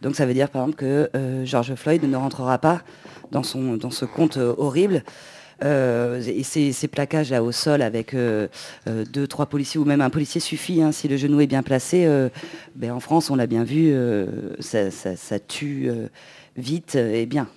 Donc 0.00 0.16
ça 0.16 0.24
veut 0.24 0.34
dire 0.34 0.48
par 0.48 0.62
exemple 0.62 0.78
que 0.78 1.10
George 1.44 1.74
Floyd 1.74 2.02
ne 2.02 2.16
rentrera 2.16 2.58
pas 2.58 2.82
dans, 3.30 3.42
son, 3.42 3.76
dans 3.76 3.90
ce 3.90 4.04
compte 4.04 4.36
horrible. 4.36 5.04
Et 5.62 6.42
ces, 6.42 6.88
plaquages 6.88 7.30
là 7.30 7.42
au 7.42 7.52
sol 7.52 7.82
avec 7.82 8.14
deux, 8.14 9.26
trois 9.26 9.46
policiers 9.46 9.78
ou 9.78 9.84
même 9.84 10.00
un 10.00 10.10
policier 10.10 10.40
suffit 10.40 10.82
hein, 10.82 10.92
si 10.92 11.08
le 11.08 11.16
genou 11.16 11.40
est 11.40 11.46
bien 11.46 11.62
placé. 11.62 12.08
Ben, 12.74 12.92
en 12.92 13.00
France, 13.00 13.30
on 13.30 13.36
l'a 13.36 13.46
bien 13.46 13.64
vu, 13.64 13.94
ça, 14.60 15.38
tue 15.40 15.90
vite 16.56 16.96
et 16.96 17.26
bien. 17.26 17.48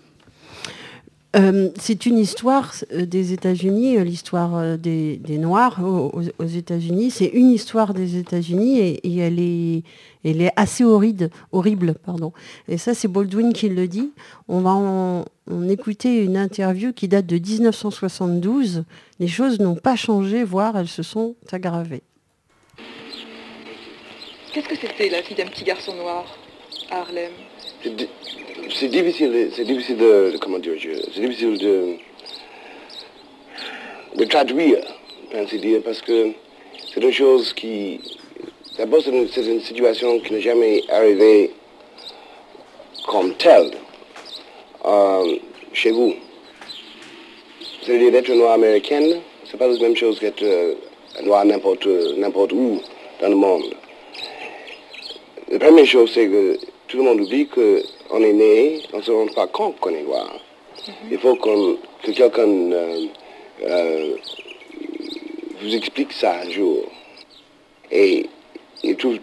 Euh, 1.35 1.69
c'est 1.77 2.05
une 2.05 2.17
histoire 2.17 2.73
euh, 2.93 3.05
des 3.05 3.33
États-Unis, 3.33 3.97
euh, 3.97 4.03
l'histoire 4.03 4.77
des, 4.77 5.19
Noirs 5.37 5.79
aux, 5.83 6.45
États-Unis. 6.45 7.11
C'est 7.11 7.25
une 7.25 7.49
histoire 7.49 7.93
des 7.93 8.17
États-Unis 8.17 8.79
et, 8.79 9.17
elle, 9.17 9.39
est, 9.39 10.51
assez 10.55 10.83
horrible, 10.83 11.29
horrible. 11.51 11.95
Pardon. 12.05 12.31
Et 12.69 12.77
ça, 12.77 12.93
c'est 12.93 13.09
Baldwin 13.09 13.51
qui 13.51 13.67
le 13.67 13.87
dit. 13.87 14.11
On 14.47 14.61
va 14.61 14.71
en, 14.71 15.25
écouter 15.67 16.23
une 16.23 16.37
interview 16.37 16.93
qui 16.93 17.07
date 17.07 17.25
de 17.25 17.37
1972. 17.37 18.85
Les 19.19 19.27
choses 19.27 19.59
n'ont 19.59 19.75
pas 19.75 19.95
changé, 19.95 20.43
voire 20.43 20.77
elles 20.77 20.87
se 20.87 21.03
sont 21.03 21.35
aggravées. 21.51 22.03
Qu'est-ce 24.53 24.69
que 24.69 24.75
c'était 24.77 25.09
la 25.09 25.21
fille 25.21 25.35
d'un 25.35 25.47
petit 25.47 25.65
garçon 25.65 25.95
noir 25.95 26.25
à 26.89 26.99
Harlem? 26.99 27.31
C'est 28.73 28.87
difficile, 28.87 29.51
c'est 29.55 29.63
difficile 29.63 29.97
de, 29.97 30.37
comment 30.41 30.59
dire, 30.59 30.73
c'est 31.13 31.21
difficile 31.21 31.57
de, 31.57 31.95
de 34.15 34.25
traduire, 34.25 34.79
ainsi 35.33 35.59
dire, 35.59 35.81
parce 35.83 36.01
que 36.01 36.31
c'est 36.93 37.01
une 37.01 37.11
chose 37.11 37.53
qui, 37.53 37.99
d'abord 38.77 39.01
c'est 39.03 39.11
une, 39.11 39.61
situation 39.61 40.19
qui 40.19 40.33
n'est 40.33 40.41
jamais 40.41 40.83
arrivée 40.89 41.51
comme 43.07 43.35
telle 43.35 43.71
euh, 44.85 45.35
chez 45.73 45.91
vous. 45.91 46.15
C'est-à-dire 47.83 48.11
d'être 48.11 48.33
noir 48.33 48.53
américaine, 48.53 49.21
c'est 49.45 49.57
pas 49.57 49.67
la 49.67 49.77
même 49.77 49.95
chose 49.95 50.19
qu'être 50.19 50.43
euh, 50.43 50.73
noir 51.23 51.45
n'importe 51.45 51.85
n'importe 52.17 52.51
où 52.53 52.81
dans 53.21 53.29
le 53.29 53.35
monde. 53.35 53.75
La 55.51 55.59
première 55.59 55.85
chose, 55.85 56.11
c'est 56.11 56.27
que 56.27 56.57
tout 56.95 57.03
le 57.03 57.09
monde 57.09 57.21
oublie 57.21 57.45
qu'on 57.47 58.23
est 58.23 58.33
né, 58.33 58.81
on 58.93 58.97
ne 58.97 59.01
se 59.01 59.11
rend 59.11 59.27
pas 59.27 59.47
compte 59.47 59.77
qu'on 59.81 59.89
est 59.89 60.03
noir. 60.03 60.39
Mhm. 60.87 60.93
Il 61.11 61.19
faut 61.19 61.35
que 61.35 61.77
quelqu'un 62.03 62.47
euh, 62.47 63.05
euh, 63.63 64.15
vous 65.61 65.75
explique 65.75 66.13
ça 66.13 66.39
un 66.39 66.49
jour. 66.49 66.85
Et 67.91 68.27
il 68.81 68.95
trouve 68.95 69.19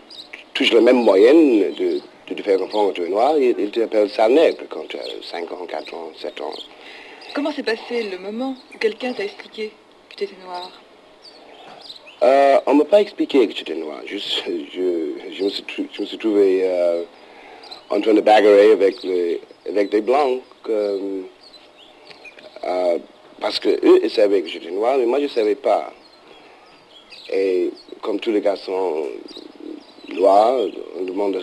toujours 0.52 0.76
la 0.76 0.82
même 0.82 1.02
moyenne 1.02 1.72
de, 1.72 2.00
te 2.34 2.42
faire 2.42 2.58
comprendre 2.58 2.90
que 2.92 2.96
tu 2.96 3.06
es 3.06 3.08
noir. 3.08 3.38
Il, 3.38 3.54
il 3.58 3.70
t'appelle 3.70 4.10
ça 4.10 4.28
nègre 4.28 4.64
quand 4.68 4.86
tu 4.88 4.98
as 4.98 5.06
5 5.22 5.50
ans, 5.52 5.66
4 5.66 5.94
ans, 5.94 6.10
7 6.20 6.40
ans. 6.42 6.52
Comment 7.34 7.52
s'est 7.52 7.62
passé 7.62 8.02
le 8.10 8.18
moment 8.18 8.54
où 8.74 8.78
quelqu'un 8.78 9.14
t'a 9.14 9.24
expliqué 9.24 9.72
que 10.10 10.16
tu 10.16 10.24
étais 10.24 10.36
noir? 10.44 10.70
Euh, 12.22 12.60
on 12.66 12.74
ne 12.74 12.78
m'a 12.80 12.84
pas 12.84 13.00
expliqué 13.00 13.48
que 13.48 13.56
j'étais 13.56 13.74
noir. 13.74 14.00
Je, 14.06 14.18
je, 14.18 15.42
me, 15.42 15.48
suis, 15.48 16.18
trouvé 16.18 16.60
euh, 16.64 17.02
en 17.02 17.21
train 18.00 18.14
de 18.14 18.20
bagarrer 18.20 18.72
avec, 18.72 19.00
des 19.90 20.00
blancs 20.00 20.40
euh, 20.68 21.22
parce 23.40 23.58
qu'eux, 23.58 24.00
ils 24.02 24.10
savaient 24.10 24.42
que 24.42 24.48
j'étais 24.48 24.70
noir, 24.70 24.96
mais 24.98 25.06
moi, 25.06 25.18
je 25.18 25.24
ne 25.24 25.28
savais 25.28 25.56
pas. 25.56 25.92
Et 27.32 27.70
comme 28.00 28.20
tous 28.20 28.30
les 28.30 28.40
garçons 28.40 29.06
noirs, 30.08 30.60
on 30.98 31.04
demande 31.04 31.34
de, 31.34 31.42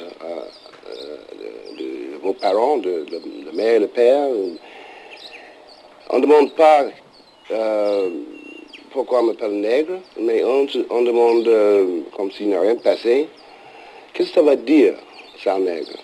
vos 2.22 2.34
parents, 2.34 2.77
de, 2.77 3.06
de, 3.06 3.56
mère 3.56 3.79
le 3.79 3.88
père, 3.88 4.29
on 6.10 6.18
ne 6.18 6.22
demande 6.22 6.53
pas 6.53 6.86
pourquoi 8.91 9.20
on 9.20 9.24
m'appelle 9.24 9.60
nègre, 9.60 10.00
mais 10.20 10.44
on, 10.44 11.01
demande, 11.03 11.48
euh, 11.48 12.01
comme 12.15 12.32
s'il 12.32 12.48
n'y 12.48 12.56
a 12.56 12.62
rien 12.62 12.75
passé, 12.75 13.27
qu'est-ce 14.13 14.29
que 14.29 14.36
ça 14.36 14.41
va 14.41 14.56
dire, 14.56 14.96
ça, 15.44 15.58
nègre? 15.60 15.98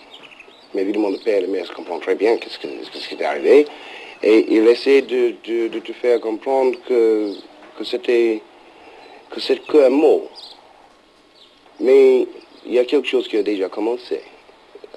Mais 0.76 0.82
évidemment, 0.82 1.08
le 1.08 1.16
père 1.16 1.38
et 1.38 1.40
la 1.40 1.46
mère 1.46 1.72
comprennent 1.72 2.00
très 2.00 2.14
bien 2.14 2.36
ce, 2.46 2.58
qui 2.58 3.14
est 3.14 3.24
arrivé, 3.24 3.66
et 4.22 4.46
il 4.54 4.68
essaie 4.68 5.00
de, 5.00 5.30
te 5.40 5.92
faire 5.94 6.20
comprendre 6.20 6.76
que, 6.86 7.32
c'était 7.82 8.42
que 9.30 9.40
c'est 9.40 9.66
qu'un 9.66 9.88
mot. 9.88 10.28
Mais 11.80 12.28
il 12.66 12.74
y 12.74 12.78
a 12.78 12.84
quelque 12.84 13.08
chose 13.08 13.26
qui 13.26 13.38
a 13.38 13.42
déjà 13.42 13.70
commencé. 13.70 14.20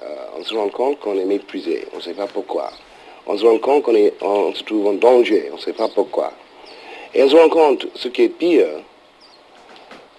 Euh, 0.02 0.16
on 0.36 0.44
se 0.44 0.54
rend 0.54 0.68
compte 0.68 1.00
qu'on 1.00 1.18
est 1.18 1.24
méprisé, 1.24 1.88
on 1.94 1.96
ne 1.96 2.02
sait 2.02 2.12
pas 2.12 2.26
pourquoi. 2.26 2.70
On 3.26 3.38
se 3.38 3.46
rend 3.46 3.58
compte 3.58 3.84
qu'on 3.84 4.54
se 4.54 4.62
trouve 4.64 4.86
en 4.86 4.92
danger, 4.92 5.48
on 5.50 5.56
ne 5.56 5.60
sait 5.60 5.72
pas 5.72 5.88
pourquoi. 5.88 6.30
Et 7.14 7.22
on 7.22 7.28
se 7.30 7.36
rend 7.36 7.48
compte, 7.48 7.86
ce 7.94 8.08
qui 8.08 8.24
est 8.24 8.28
pire, 8.28 8.68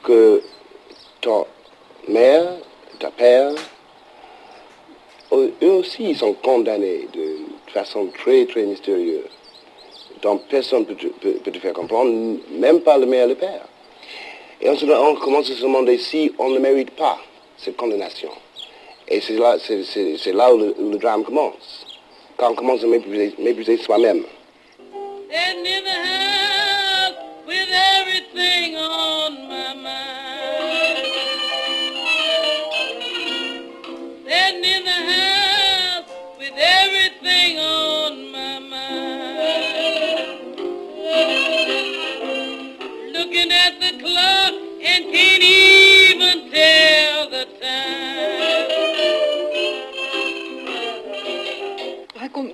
que 0.04 0.42
ta 1.22 1.46
mère, 2.08 2.48
ta 2.98 3.12
père, 3.12 3.54
eux 5.34 5.72
aussi 5.72 6.10
ils 6.10 6.18
sont 6.18 6.34
condamnés 6.34 7.08
de 7.14 7.38
façon 7.72 8.08
très 8.08 8.46
très 8.46 8.64
mystérieuse. 8.64 9.30
Donc 10.22 10.44
personne 10.50 10.86
ne 10.88 10.94
peut, 10.94 11.52
te 11.52 11.60
faire 11.60 11.74
comprendre, 11.74 12.38
même 12.52 12.82
pas 12.82 12.98
le 12.98 13.12
et 13.12 13.28
le 13.28 13.36
père. 13.36 13.66
Et 14.62 14.70
on, 14.70 14.74
on, 14.74 15.16
commence 15.16 15.50
à 15.50 15.56
se 15.56 15.62
demander 15.62 15.98
si 15.98 16.32
on 16.38 16.50
ne 16.50 16.60
mérite 16.60 16.92
pas 16.92 17.18
cette 17.58 17.76
condamnation. 17.76 18.30
Et 19.08 19.20
c'est 19.20 19.38
là, 19.38 19.58
c'est, 19.60 20.34
là 20.34 20.54
où, 20.54 20.58
le, 20.58 20.98
drame 20.98 21.24
commence. 21.24 21.86
Quand 22.38 22.52
on 22.52 22.56
commence 22.56 22.84
à 22.84 22.88
mépriser 22.88 23.78
soi-même. 23.78 24.24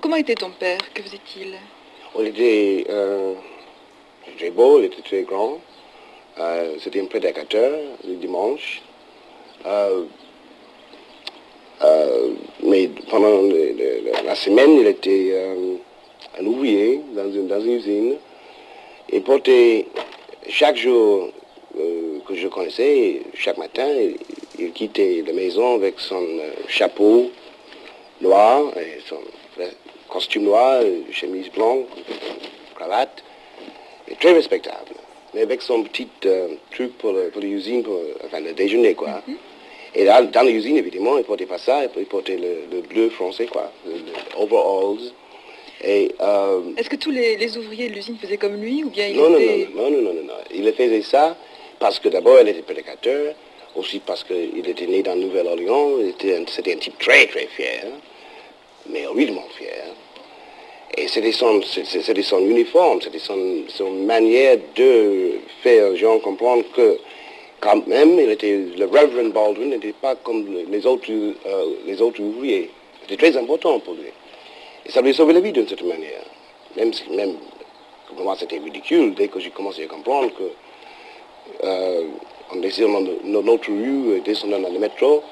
Comment 0.07 0.21
était 0.21 0.35
ton 0.35 0.51
père 0.51 0.77
Que 0.93 1.03
faisait-il 1.03 1.53
Il 2.17 2.27
était 2.27 2.85
euh, 2.89 3.33
très 4.37 4.51
beau, 4.51 4.79
il 4.79 4.85
était 4.85 5.01
très 5.01 5.23
grand. 5.23 5.59
Euh, 6.39 6.75
c'était 6.79 7.01
un 7.01 7.07
prédicateur 7.07 7.77
le 8.07 8.15
dimanche. 8.15 8.81
Euh, 9.65 10.05
mais 12.63 12.89
pendant 13.09 13.41
la 14.23 14.35
semaine, 14.35 14.77
il 14.79 14.87
était 14.87 15.45
un 16.39 16.45
ouvrier 16.45 17.01
dans 17.13 17.29
une, 17.29 17.49
dans 17.49 17.59
une 17.59 17.71
usine. 17.73 18.15
Il 19.11 19.23
portait 19.23 19.87
chaque 20.47 20.77
jour 20.77 21.31
que 21.75 22.33
je 22.33 22.47
connaissais, 22.47 23.23
chaque 23.33 23.57
matin, 23.57 23.89
il, 24.57 24.71
quittait 24.71 25.21
la 25.27 25.33
maison 25.33 25.75
avec 25.75 25.99
son 25.99 26.23
chapeau 26.69 27.29
noir 28.21 28.71
et 28.77 29.01
son 29.05 29.19
costume 30.09 30.43
noir, 30.43 30.81
chemise 31.11 31.49
blanche, 31.49 31.85
cravate, 32.75 33.23
et 34.09 34.15
très 34.15 34.33
respectable. 34.33 34.93
Mais 35.33 35.41
avec 35.41 35.61
son 35.61 35.83
petit 35.83 36.07
euh, 36.25 36.47
truc 36.71 36.97
pour, 36.97 37.13
l'usine, 37.41 37.83
pour 37.83 37.99
enfin, 38.25 38.39
le 38.39 38.53
déjeuner, 38.53 38.93
quoi. 38.93 39.21
Mhm. 39.27 39.37
Et 39.95 40.05
dans, 40.05 40.29
dans 40.29 40.43
l'usine, 40.43 40.77
évidemment, 40.77 41.17
il 41.17 41.23
portait 41.23 41.45
pas 41.45 41.57
ça, 41.57 41.83
il 41.83 42.05
portait 42.05 42.37
le, 42.37 42.81
bleu 42.81 43.09
français, 43.09 43.47
quoi, 43.47 43.71
le, 43.85 43.93
overalls. 44.37 45.11
Euh, 45.85 46.61
Est-ce 46.77 46.89
que 46.89 46.95
tous 46.95 47.11
les, 47.11 47.57
ouvriers 47.57 47.89
de 47.89 47.93
l'usine 47.93 48.17
faisaient 48.17 48.37
comme 48.37 48.59
lui 48.59 48.83
ou 48.83 48.89
bien 48.89 49.07
il 49.07 49.17
non, 49.17 49.37
était... 49.37 49.69
non, 49.75 49.91
non, 49.91 50.01
non, 50.01 50.13
non, 50.13 50.23
non, 50.23 50.33
Il 50.53 50.71
faisait 50.73 51.03
ça 51.03 51.37
parce 51.79 51.99
que 51.99 52.09
d'abord, 52.09 52.39
il 52.41 52.47
était 52.47 52.63
prédicateur, 52.63 53.35
aussi 53.75 53.99
parce 53.99 54.23
qu'il 54.23 54.67
était 54.67 54.87
né 54.87 55.03
dans 55.03 55.15
Nouvelle-Orléans, 55.15 55.91
c'était 56.17 56.35
un, 56.35 56.77
type 56.77 56.97
très, 56.97 57.27
très 57.27 57.47
fier, 57.47 57.85
mais 58.89 59.05
horriblement 59.05 59.45
fier. 59.57 59.85
Et 60.95 61.07
c'était 61.07 61.31
son, 61.31 61.61
son, 61.61 62.39
uniforme, 62.39 63.01
c'était 63.01 63.19
son, 63.19 63.37
son, 63.67 63.91
manière 63.91 64.57
de 64.75 65.39
faire 65.61 65.95
gens 65.95 66.19
comprendre 66.19 66.63
que 66.73 66.97
quand 67.59 67.85
même, 67.87 68.19
il 68.19 68.29
était, 68.31 68.57
le 68.77 68.85
Reverend 68.85 69.31
Baldwin 69.33 69.69
n'était 69.69 69.93
pas 69.93 70.15
comme 70.15 70.45
les 70.69 70.85
autres, 70.85 71.09
euh, 71.09 71.65
les 71.85 72.01
autres 72.01 72.21
ouvriers. 72.21 72.69
C'était 73.01 73.17
très 73.17 73.37
important 73.37 73.79
pour 73.79 73.95
lui. 73.95 74.03
Et 74.85 74.91
ça 74.91 75.01
lui 75.01 75.09
a 75.09 75.13
sauvé 75.13 75.33
la 75.33 75.39
vie 75.39 75.51
d'une 75.51 75.67
certaine 75.67 75.87
manière. 75.87 76.23
Même 76.75 76.93
si, 76.93 77.09
même, 77.09 77.35
pour 78.07 78.23
moi, 78.23 78.35
c'était 78.39 78.59
ridicule 78.59 79.13
dès 79.15 79.27
que 79.27 79.39
j'ai 79.39 79.49
commencé 79.49 79.83
à 79.83 79.87
comprendre 79.87 80.31
que, 80.37 81.65
euh, 81.65 82.03
en 82.51 82.55
descendant 82.57 83.01
de 83.01 83.17
notre 83.23 83.69
rue, 83.69 84.21
descendant 84.21 84.59
dans 84.59 84.69
le 84.69 84.79
métro, 84.79 85.23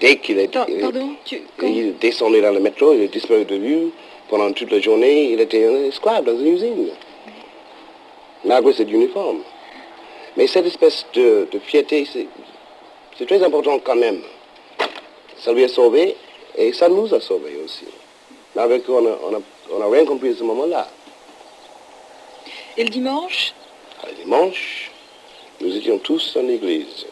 dès 0.00 0.16
qu'il 0.16 0.38
est, 0.38 0.52
Pardon, 0.52 1.14
il 1.62 1.98
descendait 1.98 2.40
dans 2.40 2.52
le 2.52 2.60
métro, 2.60 2.92
il 2.94 3.02
est 3.02 3.12
disparu 3.12 3.44
de 3.44 3.56
vue, 3.56 3.88
pendant 4.28 4.52
toute 4.52 4.70
la 4.70 4.80
journée, 4.80 5.32
il 5.32 5.40
était 5.40 5.66
un 5.66 5.84
esclave 5.84 6.24
dans 6.24 6.38
une 6.38 6.54
usine, 6.54 6.90
malgré 8.44 8.72
cet 8.72 8.90
uniforme. 8.90 9.42
Mais 10.36 10.46
cette 10.46 10.66
espèce 10.66 11.06
de, 11.14 11.48
fierté, 11.64 12.06
c'est 13.16 13.26
très 13.26 13.42
important 13.42 13.78
quand 13.80 13.96
même. 13.96 14.20
Ça 15.38 15.52
lui 15.52 15.64
a 15.64 15.68
sauvé 15.68 16.16
et 16.56 16.72
ça 16.72 16.88
nous 16.88 17.12
a 17.14 17.20
sauvés 17.20 17.56
aussi. 17.64 17.86
Malgré 18.54 18.80
qu'on 18.80 19.02
n'a 19.02 19.10
on 19.70 19.80
a, 19.80 19.90
rien 19.90 20.04
compris 20.04 20.30
à 20.30 20.34
ce 20.34 20.44
moment-là. 20.44 20.88
Et 22.76 22.84
le 22.84 22.90
dimanche? 22.90 23.52
Le 24.06 24.24
dimanche, 24.24 24.90
nous 25.60 25.76
étions 25.76 25.98
tous 25.98 26.36
en 26.36 26.42
l'église, 26.42 27.06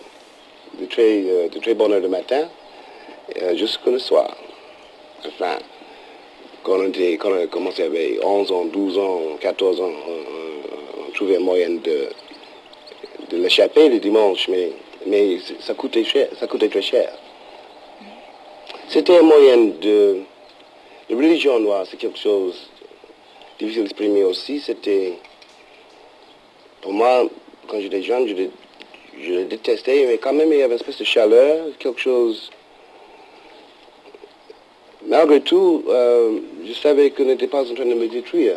de 0.79 0.87
très, 0.87 1.25
euh, 1.25 1.49
de 1.49 1.59
très 1.59 1.75
bonne 1.75 1.93
heure 1.93 2.01
du 2.01 2.09
matin 2.09 2.49
euh, 3.43 3.57
jusqu'au 3.57 3.99
soir. 3.99 4.37
Enfin, 5.27 5.59
quand 6.67 6.81
on, 7.31 7.35
a 7.35 7.47
commencé 7.47 7.85
avec 7.85 8.25
11 8.25 8.51
ans, 8.51 8.65
12 8.65 8.99
ans, 8.99 9.21
14 9.41 9.81
ans, 9.81 9.93
on, 11.09 11.11
trouvait 11.13 11.37
un 11.37 11.41
moyen 11.41 11.71
de, 11.71 12.09
de 13.31 13.37
l'échapper 13.37 13.89
le 13.89 14.01
dimanche, 14.01 14.49
mais, 14.49 14.73
mais 15.07 15.39
ça, 15.61 15.75
coûtait 15.75 16.03
cher, 16.03 16.29
ça 16.39 16.49
coûtait 16.49 16.69
très 16.69 16.83
cher. 16.83 17.09
C'était 18.89 19.17
un 19.17 19.23
moyen 19.23 19.57
de... 19.81 20.19
La 21.09 21.17
religion 21.17 21.61
noire, 21.61 21.87
c'est 21.89 21.97
quelque 21.99 22.19
chose 22.19 22.69
difficile 23.61 23.85
d'exprimer 23.85 24.25
aussi. 24.25 24.59
C'était... 24.59 25.13
Pour 26.83 26.93
moi, 26.93 27.29
quand 27.69 27.81
j'étais 27.81 28.03
jeune, 28.03 28.27
je 28.27 28.35
je 29.19 29.33
le 29.33 29.45
détestais, 29.45 30.05
mais 30.09 30.19
quand 30.19 30.35
même, 30.35 30.53
il 30.53 30.59
y 30.59 30.63
avait 30.63 30.75
une 30.75 30.81
espèce 30.81 30.99
de 30.99 31.05
chaleur, 31.05 31.69
quelque 31.79 32.01
chose... 32.01 32.51
Malgré 35.07 35.41
tout, 35.41 35.85
euh, 35.88 36.38
je 36.67 36.73
savais 36.73 37.11
qu'on 37.11 37.25
n'était 37.25 37.47
pas 37.47 37.62
en 37.62 37.75
train 37.75 37.85
de 37.85 37.95
me 37.95 38.09
détruire. 38.09 38.57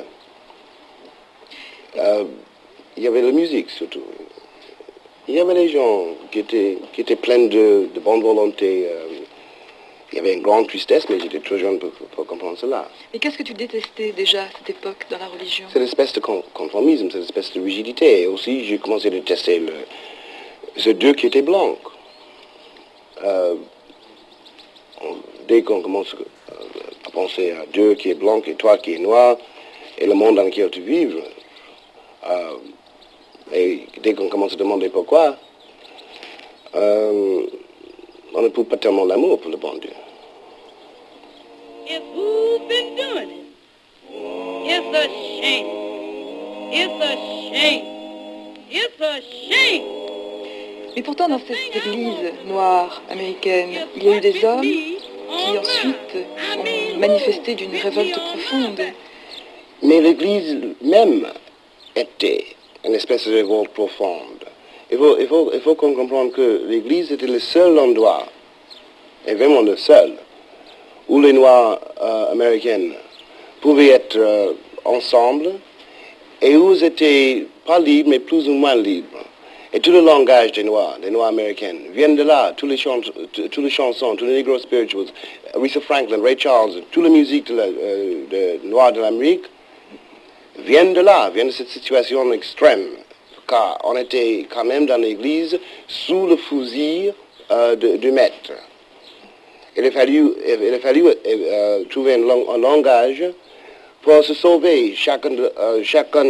Euh, 1.97 2.23
il 2.97 3.03
y 3.03 3.07
avait 3.07 3.21
la 3.21 3.31
musique 3.31 3.69
surtout. 3.69 4.03
Il 5.27 5.35
y 5.35 5.39
avait 5.39 5.53
les 5.53 5.69
gens 5.69 6.07
qui 6.31 6.39
étaient, 6.39 6.77
qui 6.93 7.01
étaient 7.01 7.15
pleins 7.15 7.45
de, 7.47 7.87
de 7.93 7.99
bonne 7.99 8.21
volonté. 8.21 8.87
euh, 8.87 9.05
il 10.11 10.15
y 10.15 10.19
avait 10.19 10.33
une 10.33 10.41
grande 10.41 10.67
tristesse, 10.67 11.07
mais 11.07 11.19
j'étais 11.19 11.39
trop 11.39 11.55
jeune 11.57 11.77
pour, 11.77 11.91
pour 11.91 12.25
comprendre 12.25 12.57
cela. 12.57 12.89
Et 13.13 13.19
qu'est-ce 13.19 13.37
que 13.37 13.43
tu 13.43 13.53
détestais 13.53 14.11
déjà 14.11 14.41
à 14.41 14.47
cette 14.57 14.71
époque 14.71 15.05
dans 15.11 15.19
la 15.19 15.27
religion? 15.27 15.67
C'est 15.71 15.77
l'espèce 15.77 16.13
de 16.13 16.19
con- 16.19 16.43
conformisme, 16.55 17.11
c'est 17.11 17.19
l'espèce 17.19 17.53
de 17.53 17.61
rigidité. 17.61 18.21
Et 18.23 18.25
aussi, 18.27 18.65
j'ai 18.65 18.79
commencé 18.79 19.09
à 19.09 19.11
détester 19.11 19.59
le, 19.59 19.73
ce 20.77 20.89
Dieu 20.89 21.13
qui 21.13 21.27
était 21.27 21.43
blanc. 21.43 21.77
Euh, 23.23 23.53
dès 25.49 25.63
qu'on 25.63 25.81
commence 25.81 26.13
euh, 26.15 26.53
à 27.05 27.09
penser 27.09 27.51
à 27.51 27.65
Dieu 27.73 27.95
qui 27.95 28.11
est 28.11 28.13
blanc 28.13 28.41
et 28.45 28.53
toi 28.53 28.77
qui 28.77 28.93
es 28.93 28.99
noir, 28.99 29.37
et 29.97 30.05
le 30.05 30.13
monde 30.13 30.35
dans 30.35 30.43
lequel 30.43 30.69
tu 30.69 30.81
vis, 30.81 31.07
euh, 32.29 32.53
et 33.51 33.87
dès 34.01 34.13
qu'on 34.13 34.29
commence 34.29 34.53
à 34.53 34.57
demander 34.57 34.89
pourquoi, 34.89 35.35
euh, 36.75 37.41
on 38.35 38.41
ne 38.41 38.49
trouve 38.49 38.65
pas 38.65 38.77
tellement 38.77 39.05
l'amour 39.05 39.39
pour 39.39 39.49
le 39.49 39.57
bon 39.57 39.73
Dieu. 39.79 39.89
If 41.87 42.03
who's 42.13 42.59
been 42.69 42.95
doing 42.95 43.29
it? 43.31 43.49
It's 44.71 44.95
a 44.95 45.05
shame. 45.41 45.67
It's 46.71 47.03
a 47.03 47.13
shame. 47.51 47.85
It's 48.69 49.01
a 49.01 49.21
shame. 49.21 49.83
Mais 50.95 51.01
pourtant, 51.01 51.29
dans 51.29 51.39
cette 51.39 51.75
église 51.75 52.33
noire 52.45 53.01
américaine, 53.09 53.87
il 53.95 54.03
y 54.03 54.09
a 54.09 54.17
eu 54.17 54.19
des 54.19 54.45
hommes 54.45 54.98
qui 55.29 55.57
ensuite 55.57 56.27
ont 56.97 57.55
d'une 57.55 57.75
révolte 57.75 58.19
profonde. 58.19 58.81
Mais 59.81 60.01
l'Église 60.01 60.57
même 60.81 61.27
était 61.95 62.45
une 62.85 62.95
espèce 62.95 63.27
de 63.27 63.35
révolte 63.35 63.71
profonde. 63.71 64.45
Il 64.91 64.97
faut, 65.27 65.75
qu'on 65.75 65.93
comprenne 65.93 66.31
que 66.31 66.65
l'Église 66.67 67.11
était 67.11 67.27
le 67.27 67.39
seul 67.39 67.77
endroit, 67.77 68.25
et 69.27 69.35
vraiment 69.35 69.61
le 69.61 69.77
seul, 69.77 70.13
où 71.07 71.21
les 71.21 71.33
Noirs 71.33 71.79
euh, 72.01 72.31
américaines 72.31 72.93
pouvaient 73.61 73.89
être 73.89 74.17
euh, 74.17 74.53
ensemble 74.85 75.51
et 76.41 76.55
où 76.55 76.73
ils 76.73 76.83
étaient 76.83 77.45
pas 77.65 77.79
libres, 77.79 78.09
mais 78.09 78.19
plus 78.19 78.47
ou 78.47 78.53
moins 78.53 78.75
libres. 78.75 79.25
Et 79.71 79.79
tout 79.79 79.91
le 79.91 80.01
langage 80.01 80.53
des 80.53 80.63
Noirs, 80.63 80.97
des 80.99 81.11
Noirs 81.11 81.27
américaines, 81.27 81.81
viennent 81.93 82.15
de 82.15 82.23
là. 82.23 82.53
Tous 82.57 82.65
les, 82.65 82.77
toutes 82.77 83.57
les 83.57 83.69
chansons, 83.69 84.15
tous 84.15 84.25
les 84.25 84.33
Negro 84.33 84.57
spirituals, 84.57 85.05
Aretha 85.53 85.79
Franklin, 85.79 86.21
Ray 86.23 86.39
Charles, 86.39 86.81
toute 86.89 87.03
la 87.03 87.09
musique 87.09 87.45
de, 87.47 87.55
la, 87.55 87.63
euh, 87.65 88.23
de 88.31 88.67
Noirs 88.67 88.93
de 88.93 89.01
l'Amérique 89.01 89.45
viennent 90.57 90.93
de 90.93 91.01
là, 91.01 91.29
viennent 91.29 91.47
de 91.47 91.53
cette 91.53 91.69
situation 91.69 92.33
extrême. 92.33 92.87
Car 93.47 93.77
on 93.83 93.95
était 93.95 94.47
quand 94.49 94.65
même 94.65 94.87
dans 94.87 94.97
l'église 94.97 95.59
sous 95.87 96.25
le 96.25 96.37
fusil 96.37 97.11
euh, 97.51 97.75
du 97.75 98.11
maître. 98.11 98.53
Il 99.77 99.85
a 99.85 99.91
fallu, 99.91 100.33
il 100.47 100.73
a 100.73 100.79
fallu 100.79 101.03
euh, 101.05 101.83
trouver 101.91 102.15
un, 102.15 102.25
lang- 102.25 102.45
un 102.49 102.57
langage 102.57 103.23
pour 104.01 104.23
se 104.23 104.33
sauver. 104.33 104.95
Chacun, 104.95 105.29
chacun 105.83 106.25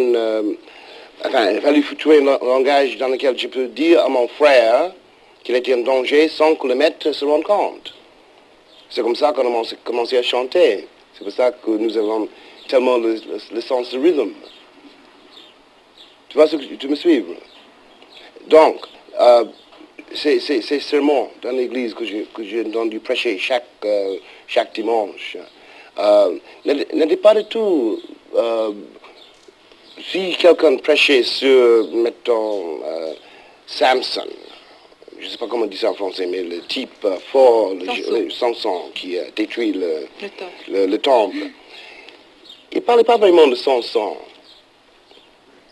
enfin, 1.25 1.51
il 1.51 1.61
fallu 1.61 1.83
trouver 1.97 2.19
un 2.19 2.25
la- 2.25 2.39
langage 2.41 2.97
dans 2.97 3.07
lequel 3.07 3.37
je 3.37 3.47
peux 3.47 3.67
dire 3.67 4.03
à 4.03 4.09
mon 4.09 4.27
frère 4.27 4.91
qu'il 5.43 5.55
était 5.55 5.73
en 5.73 5.79
danger 5.79 6.27
sans 6.27 6.55
que 6.55 6.67
le 6.67 6.75
maître 6.75 7.11
se 7.11 7.25
rende 7.25 7.43
compte. 7.43 7.93
C'est 8.89 9.01
comme 9.01 9.15
ça 9.15 9.31
qu'on 9.33 9.41
a 9.41 9.63
commencé- 9.83 10.17
à 10.17 10.23
chanter. 10.23 10.87
C'est 11.13 11.23
pour 11.23 11.33
ça 11.33 11.51
que 11.51 11.71
nous 11.71 11.97
avons 11.97 12.27
tellement 12.67 12.97
le, 12.97 13.17
sens 13.61 13.89
du 13.89 13.99
rythme. 13.99 14.31
Tu 16.29 16.37
vois 16.37 16.47
ce 16.47 16.55
que 16.55 16.63
tu 16.75 16.87
me 16.87 16.95
suis 16.95 17.23
Donc, 18.47 18.77
euh, 19.19 19.45
ces, 20.13 20.39
ces, 20.39 20.79
sermons 20.79 21.29
dans 21.41 21.51
l'église 21.51 21.93
que 21.93 22.03
j'ai 22.05 22.65
entendu 22.65 22.99
prêcher 22.99 23.37
chaque, 23.37 23.65
euh, 23.85 24.17
chaque 24.47 24.73
dimanche 24.73 25.37
euh, 25.99 26.37
pas 27.21 27.35
du 27.35 27.45
tout... 27.45 27.99
euh, 29.99 30.03
si 30.11 30.35
quelqu'un 30.37 30.77
prêchait 30.77 31.23
sur, 31.23 31.87
mettons, 31.93 32.79
euh, 32.83 33.13
Samson, 33.67 34.27
je 35.19 35.25
ne 35.25 35.29
sais 35.29 35.37
pas 35.37 35.47
comment 35.47 35.65
on 35.65 35.67
dit 35.67 35.77
ça 35.77 35.91
en 35.91 35.93
français, 35.93 36.25
mais 36.25 36.43
le 36.43 36.61
type 36.61 37.03
euh, 37.05 37.17
fort, 37.31 37.73
le, 37.73 37.85
Samson. 37.85 38.29
Samson 38.29 38.81
qui 38.95 39.17
a 39.17 39.29
détruit 39.31 39.73
le, 39.73 40.07
Le 40.21 40.29
temple. 40.29 40.53
le, 40.69 40.85
le 40.85 40.97
temple. 40.97 41.37
Il 42.71 42.77
ne 42.77 42.81
parlait 42.81 43.03
pas 43.03 43.17
vraiment 43.17 43.47
de 43.47 43.55
son 43.55 43.81
sang. 43.81 44.17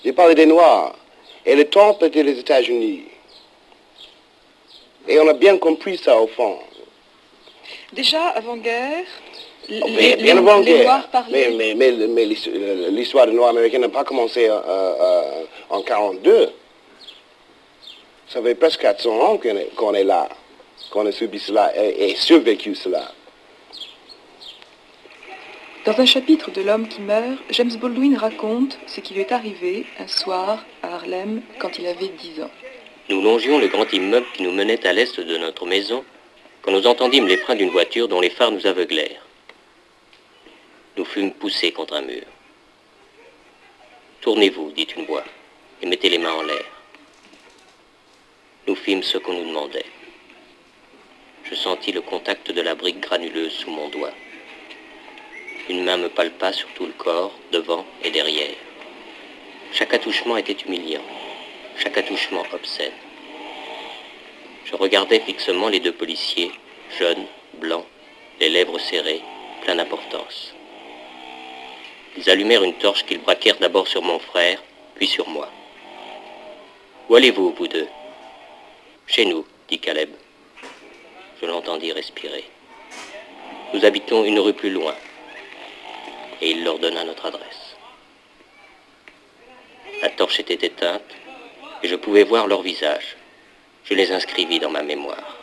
Il 0.04 0.13
parlait 0.13 0.36
des 0.36 0.46
Noirs. 0.46 0.96
Et 1.46 1.56
le 1.56 1.66
temple 1.66 2.06
était 2.06 2.24
les 2.24 2.40
États-Unis. 2.40 3.04
Et 5.08 5.20
on 5.20 5.28
a 5.28 5.34
bien 5.34 5.58
compris 5.58 5.98
ça 5.98 6.20
au 6.20 6.28
fond. 6.28 6.60
Déjà, 7.94 8.28
avant-guerre, 8.30 9.06
les, 9.69 9.82
mais 9.82 10.15
les- 10.15 10.23
bien 10.23 10.38
avant 10.38 10.60
les 10.60 10.65
guerre. 10.65 10.84
Noirs 10.84 11.08
parlaient... 11.10 11.49
Mais, 11.51 11.73
mais, 11.75 11.91
mais, 11.91 12.08
mais 12.08 12.25
l'histo- 12.25 12.51
l'histoire 12.91 13.25
des 13.27 13.34
Noirs 13.34 13.49
américains 13.49 13.80
n'a 13.80 13.89
pas 13.89 14.03
commencé 14.03 14.47
euh, 14.49 14.60
euh, 14.67 15.43
en 15.69 15.82
42. 15.82 16.49
Ça 18.30 18.41
fait 18.41 18.56
presque 18.56 18.82
400 18.82 19.10
ans 19.21 19.39
qu'on 19.75 19.93
est, 19.93 20.03
là, 20.03 20.27
qu'on 20.91 21.06
a 21.06 21.12
subi 21.12 21.39
cela 21.39 21.71
et, 21.77 22.10
et 22.12 22.15
survécu 22.15 22.75
cela. 22.75 23.12
Dans 25.86 25.97
un 25.99 26.06
chapitre 26.06 26.51
de 26.51 26.62
L'homme 26.62 26.88
qui 26.89 26.99
meurt, 26.99 27.38
James 27.51 27.71
Baldwin 27.80 28.17
raconte 28.17 28.77
ce 28.88 28.99
qui 28.99 29.13
lui 29.13 29.21
est 29.21 29.32
arrivé 29.32 29.86
un 29.99 30.08
soir 30.08 30.65
à 30.84 30.95
Harlem 30.95 31.41
quand 31.60 31.80
il 31.80 31.88
avait 31.88 32.10
10 32.10 32.41
ans. 32.41 32.51
Nous 33.10 33.21
longions 33.21 33.58
le 33.58 33.67
grand 33.69 33.91
immeuble 33.93 34.25
qui 34.34 34.43
nous 34.43 34.51
menait 34.51 34.86
à 34.86 34.91
l'est 34.91 35.17
de 35.17 35.38
notre 35.38 35.65
maison 35.65 36.03
quand 36.62 36.71
nous 36.73 36.86
entendîmes 36.88 37.27
les 37.27 37.38
freins 37.38 37.56
d'une 37.56 37.69
voiture 37.69 38.10
dont 38.10 38.19
les 38.19 38.30
phares 38.30 38.51
nous 38.51 38.67
aveuglèrent. 38.67 39.25
Nous 40.97 41.05
fûmes 41.05 41.31
poussés 41.31 41.71
contre 41.71 41.93
un 41.93 42.01
mur. 42.01 42.23
Tournez-vous, 44.21 44.71
dit 44.71 44.88
une 44.97 45.05
voix, 45.05 45.23
et 45.79 45.86
mettez 45.86 46.10
les 46.10 46.17
mains 46.17 46.33
en 46.33 46.41
l'air. 46.41 46.65
Nous 48.65 48.75
fîmes 48.75 49.03
ce 49.03 49.19
qu'on 49.19 49.33
nous 49.33 49.45
demandait. 49.45 49.86
Je 51.43 51.53
sentis 51.53 51.91
le 51.91 52.01
contact 52.01 52.51
de 52.51 52.62
la 52.62 52.73
brique 52.73 52.99
granuleuse 52.99 53.53
sous 53.53 53.69
mon 53.69 53.89
doigt. 53.89 54.13
Une 55.69 55.83
main 55.83 55.97
me 55.97 56.10
palpa 56.10 56.51
sur 56.51 56.67
tout 56.69 56.88
le 56.88 56.93
corps, 56.93 57.38
devant 57.51 57.86
et 58.03 58.10
derrière. 58.10 58.55
Chaque 59.73 59.93
attouchement 59.93 60.38
était 60.38 60.63
humiliant, 60.65 61.05
chaque 61.77 61.99
attouchement 61.99 62.43
obscène. 62.53 62.97
Je 64.65 64.75
regardais 64.75 65.19
fixement 65.19 65.69
les 65.69 65.79
deux 65.79 65.93
policiers, 65.93 66.51
jeunes, 66.97 67.27
blancs, 67.60 67.86
les 68.39 68.49
lèvres 68.49 68.79
serrées, 68.79 69.21
plein 69.62 69.75
d'importance. 69.75 70.55
Ils 72.17 72.30
allumèrent 72.32 72.63
une 72.63 72.73
torche 72.73 73.06
qu'ils 73.06 73.21
braquèrent 73.21 73.60
d'abord 73.60 73.88
sur 73.88 74.01
mon 74.01 74.17
frère, 74.17 74.62
puis 74.95 75.08
sur 75.08 75.30
moi. 75.30 75.49
Où 77.08 77.15
allez-vous, 77.15 77.53
vous 77.53 77.67
deux? 77.67 77.88
Chez 79.06 79.25
nous, 79.25 79.45
dit 79.69 79.80
Caleb. 79.80 80.10
Je 81.39 81.45
l'entendis 81.45 81.91
respirer. 81.91 82.43
Nous 83.73 83.86
habitons 83.86 84.23
une 84.23 84.39
rue 84.39 84.53
plus 84.53 84.71
loin. 84.71 84.95
Et 86.41 86.51
il 86.51 86.63
leur 86.63 86.80
donna 86.80 87.03
notre 87.03 87.27
adresse. 87.27 87.75
La 90.01 90.10
torche 90.10 90.39
était 90.39 90.65
éteinte 90.65 91.15
et 91.84 91.88
je 91.88 91.95
pouvais 91.95 92.23
voir 92.23 92.47
leurs 92.47 92.62
visages. 92.63 93.15
Je 93.84 93.93
les 93.93 94.12
inscrivis 94.12 94.60
dans 94.60 94.69
ma 94.69 94.82
mémoire. 94.82 95.38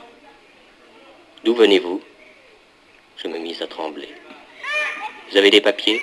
D'où 1.44 1.54
venez-vous? 1.54 2.02
Je 3.16 3.28
me 3.28 3.38
mis 3.38 3.62
à 3.62 3.66
trembler. 3.66 4.08
Vous 5.30 5.36
avez 5.36 5.50
des 5.50 5.60
papiers? 5.60 6.02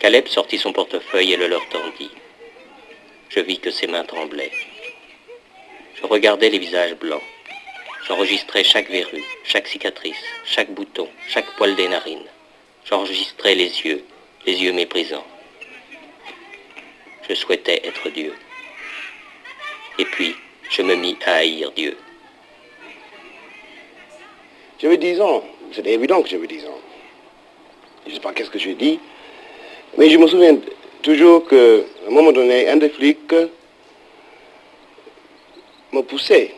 Caleb 0.00 0.28
sortit 0.28 0.56
son 0.56 0.72
portefeuille 0.72 1.34
et 1.34 1.36
le 1.36 1.46
leur 1.46 1.68
tendit. 1.68 2.10
Je 3.28 3.40
vis 3.40 3.58
que 3.58 3.70
ses 3.70 3.86
mains 3.86 4.04
tremblaient. 4.04 4.50
Je 5.94 6.06
regardais 6.06 6.48
les 6.48 6.58
visages 6.58 6.94
blancs. 6.94 7.22
J'enregistrais 8.08 8.64
chaque 8.64 8.88
verrue, 8.88 9.22
chaque 9.44 9.68
cicatrice, 9.68 10.24
chaque 10.46 10.70
bouton, 10.70 11.06
chaque 11.28 11.54
poil 11.56 11.76
des 11.76 11.86
narines. 11.86 12.24
J'enregistrais 12.86 13.54
les 13.54 13.68
yeux, 13.82 14.02
les 14.46 14.62
yeux 14.62 14.72
méprisants. 14.72 15.26
Je 17.28 17.34
souhaitais 17.34 17.86
être 17.86 18.08
Dieu. 18.08 18.34
Et 19.98 20.06
puis, 20.06 20.34
je 20.70 20.80
me 20.80 20.94
mis 20.94 21.18
à 21.26 21.34
haïr 21.34 21.72
Dieu. 21.72 21.98
J'avais 24.80 24.96
10 24.96 25.20
ans. 25.20 25.44
C'était 25.72 25.92
évident 25.92 26.22
que 26.22 26.28
j'avais 26.30 26.46
10 26.46 26.64
ans. 26.64 26.80
Je 28.06 28.10
ne 28.10 28.14
sais 28.14 28.20
pas 28.20 28.32
qu'est-ce 28.32 28.50
que 28.50 28.58
j'ai 28.58 28.74
dit. 28.74 28.98
Mais 29.98 30.08
je 30.08 30.18
me 30.18 30.26
souviens 30.26 30.56
toujours 31.02 31.46
qu'à 31.48 31.56
un 31.56 32.10
moment 32.10 32.32
donné, 32.32 32.68
un 32.68 32.76
des 32.76 32.88
flics 32.88 33.34
me 35.92 36.02
poussait. 36.02 36.54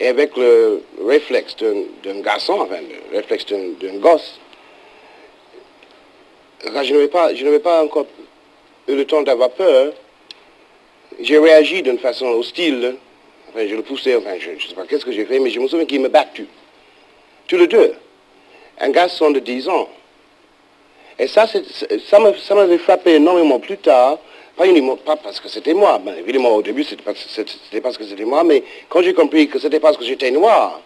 Et 0.00 0.08
avec 0.08 0.36
le 0.36 0.82
réflexe 1.06 1.56
d'un 1.56 2.20
garçon, 2.20 2.54
enfin, 2.60 2.78
le 2.80 3.16
réflexe 3.16 3.46
d'un 3.46 3.96
gosse, 3.98 4.40
quand 6.64 6.82
je 6.82 6.92
n'avais 6.92 7.08
pas, 7.08 7.34
je 7.34 7.58
pas 7.58 7.84
encore 7.84 8.06
eu 8.88 8.94
le 8.94 9.04
temps 9.04 9.22
d'avoir 9.22 9.50
peur, 9.50 9.92
j'ai 11.20 11.38
réagi 11.38 11.82
d'une 11.82 11.98
façon 11.98 12.26
hostile. 12.26 12.96
Enfin, 13.48 13.66
je 13.68 13.76
le 13.76 13.82
poussais, 13.82 14.16
enfin, 14.16 14.34
je 14.38 14.50
ne 14.50 14.58
sais 14.58 14.74
pas 14.74 14.84
qu'est-ce 14.86 15.04
que 15.04 15.12
j'ai 15.12 15.24
fait, 15.24 15.38
mais 15.38 15.50
je 15.50 15.60
me 15.60 15.68
souviens 15.68 15.86
qu'il 15.86 16.00
m'a 16.00 16.08
battu. 16.08 16.46
Tous 17.46 17.56
les 17.56 17.68
deux. 17.68 17.94
Un 18.80 18.90
garçon 18.90 19.30
de 19.30 19.38
10 19.38 19.68
ans. 19.68 19.88
Et 21.18 21.26
ça, 21.28 21.46
ça 21.46 22.18
ça 22.38 22.54
m'avait 22.54 22.78
frappé 22.78 23.14
énormément 23.14 23.60
plus 23.60 23.78
tard. 23.78 24.18
Pas, 24.56 24.66
uniquement, 24.66 24.96
pas 24.96 25.16
parce 25.16 25.40
que 25.40 25.48
c'était 25.48 25.74
moi. 25.74 25.98
Ben, 25.98 26.14
évidemment, 26.16 26.50
au 26.50 26.62
début, 26.62 26.84
c'était 26.84 27.02
parce, 27.02 27.26
parce 27.82 27.98
que 27.98 28.04
c'était 28.04 28.24
moi. 28.24 28.44
Mais 28.44 28.62
quand 28.88 29.02
j'ai 29.02 29.14
compris 29.14 29.48
que 29.48 29.58
c'était 29.58 29.80
parce 29.80 29.96
que 29.96 30.04
j'étais 30.04 30.30
noir, 30.30 30.80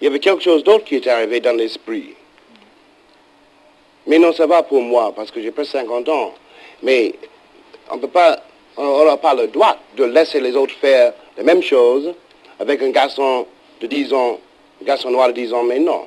il 0.00 0.04
y 0.04 0.06
avait 0.08 0.18
quelque 0.18 0.42
chose 0.42 0.64
d'autre 0.64 0.84
qui 0.84 0.96
était 0.96 1.10
arrivé 1.10 1.40
dans 1.40 1.56
l'esprit. 1.56 2.14
Mais 4.06 4.18
non, 4.18 4.32
ça 4.32 4.46
va 4.46 4.62
pour 4.62 4.80
moi, 4.80 5.12
parce 5.14 5.30
que 5.30 5.40
j'ai 5.40 5.50
presque 5.50 5.72
50 5.72 6.08
ans. 6.08 6.34
Mais 6.82 7.14
on 7.90 7.98
peut 7.98 8.08
pas, 8.08 8.40
on 8.76 9.04
n'a 9.04 9.16
pas 9.16 9.34
le 9.34 9.48
droit 9.48 9.76
de 9.96 10.04
laisser 10.04 10.40
les 10.40 10.56
autres 10.56 10.74
faire 10.74 11.12
la 11.36 11.42
même 11.42 11.62
chose 11.62 12.14
avec 12.58 12.82
un 12.82 12.90
garçon 12.90 13.46
de 13.80 13.86
10 13.86 14.12
ans, 14.12 14.40
un 14.82 14.84
garçon 14.84 15.10
noir 15.10 15.28
de 15.28 15.34
10 15.34 15.52
ans, 15.52 15.62
mais 15.62 15.78
non. 15.78 16.06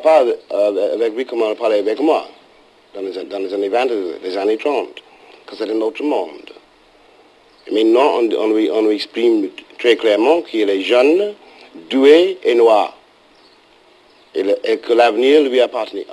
Parle 0.00 0.36
pas 0.50 0.56
euh, 0.56 0.94
avec 0.94 1.14
lui 1.14 1.26
comme 1.26 1.42
on 1.42 1.54
parlait 1.54 1.78
avec 1.78 2.00
moi, 2.00 2.26
dans 2.94 3.02
les, 3.02 3.16
années 3.54 3.68
20, 3.68 3.86
les 4.22 4.36
années 4.36 4.56
30, 4.56 4.88
que 5.46 5.56
c'est 5.56 5.70
un 5.70 5.80
autre 5.80 6.02
monde. 6.02 6.50
Mais 7.72 7.84
non, 7.84 8.20
on, 8.20 8.34
on 8.34 8.54
lui, 8.54 8.70
on 8.70 8.82
lui 8.82 8.96
exprime 8.96 9.48
très 9.78 9.96
clairement 9.96 10.42
qu'il 10.42 10.68
est 10.68 10.82
jeune, 10.82 11.34
doué 11.88 12.38
et 12.42 12.54
noir, 12.54 12.96
et, 14.34 14.78
que 14.78 14.92
l'avenir 14.92 15.42
lui 15.42 15.60
appartient. 15.60 16.06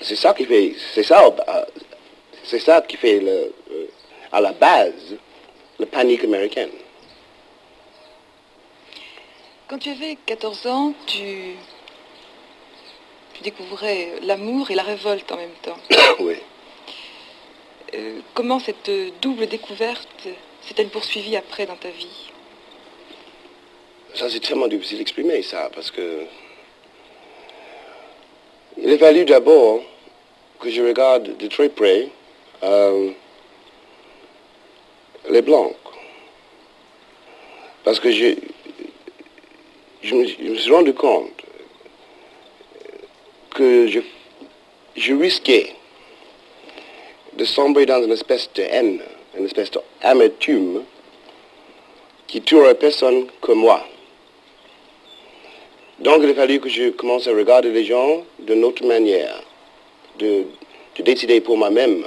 C'est 0.00 0.16
ça 0.16 0.34
qui 0.34 0.44
fait, 0.44 0.74
c'est 0.94 1.02
ça, 1.02 1.24
euh, 1.26 1.64
c'est 2.44 2.60
ça 2.60 2.80
qui 2.82 2.96
fait 2.96 3.20
euh, 3.22 3.48
à 4.30 4.40
la 4.40 4.52
base 4.52 5.16
le 5.78 5.86
panique 5.86 6.24
américaine. 6.24 6.70
Quand 9.68 9.76
tu 9.76 9.90
avais 9.90 10.16
14 10.24 10.66
ans, 10.66 10.94
tu, 11.06 11.54
tu 13.34 13.42
découvrais 13.42 14.14
l'amour 14.22 14.70
et 14.70 14.74
la 14.74 14.82
révolte 14.82 15.30
en 15.30 15.36
même 15.36 15.52
temps. 15.60 15.76
oui. 16.20 16.36
Euh, 17.92 18.20
comment 18.32 18.60
cette 18.60 18.90
double 19.20 19.46
découverte 19.46 20.26
s'est-elle 20.62 20.88
poursuivie 20.88 21.36
après 21.36 21.66
dans 21.66 21.76
ta 21.76 21.90
vie? 21.90 22.30
Ça, 24.14 24.30
c'est 24.30 24.40
tellement 24.40 24.68
difficile 24.68 24.98
d'exprimer 24.98 25.42
ça, 25.42 25.68
parce 25.74 25.90
que 25.90 26.24
il 28.78 28.90
a 28.90 28.96
fallu 28.96 29.26
d'abord 29.26 29.82
que 30.60 30.70
je 30.70 30.80
regarde 30.80 31.36
de 31.36 31.46
très 31.46 31.68
près 31.68 32.08
euh, 32.62 33.10
les 35.28 35.42
Blancs. 35.42 35.74
Parce 37.84 38.00
que 38.00 38.10
je, 38.10 38.34
je, 40.02 40.14
me, 40.14 40.24
suis 40.26 40.72
rendu 40.72 40.94
compte 40.94 41.30
que 43.50 43.86
je, 43.86 44.00
risquais 45.14 45.74
de 47.34 47.44
sombrer 47.44 47.86
dans 47.86 48.02
une 48.02 48.12
espèce 48.12 48.50
de 48.54 48.62
haine, 48.62 49.00
une 49.36 49.44
espèce 49.44 49.70
d'amertume 50.02 50.82
qui 52.26 52.42
tuerait 52.42 52.74
personne 52.74 53.26
que 53.40 53.52
moi. 53.52 53.84
Donc 56.00 56.20
il 56.22 56.30
a 56.30 56.34
fallu 56.34 56.60
que 56.60 56.68
je 56.68 56.90
commence 56.90 57.26
à 57.26 57.32
regarder 57.32 57.70
les 57.70 57.84
gens 57.84 58.24
d'une 58.38 58.64
autre 58.64 58.84
manière, 58.84 59.42
de, 60.18 60.44
de 60.96 61.02
décider 61.02 61.40
pour 61.40 61.56
moi-même 61.56 62.04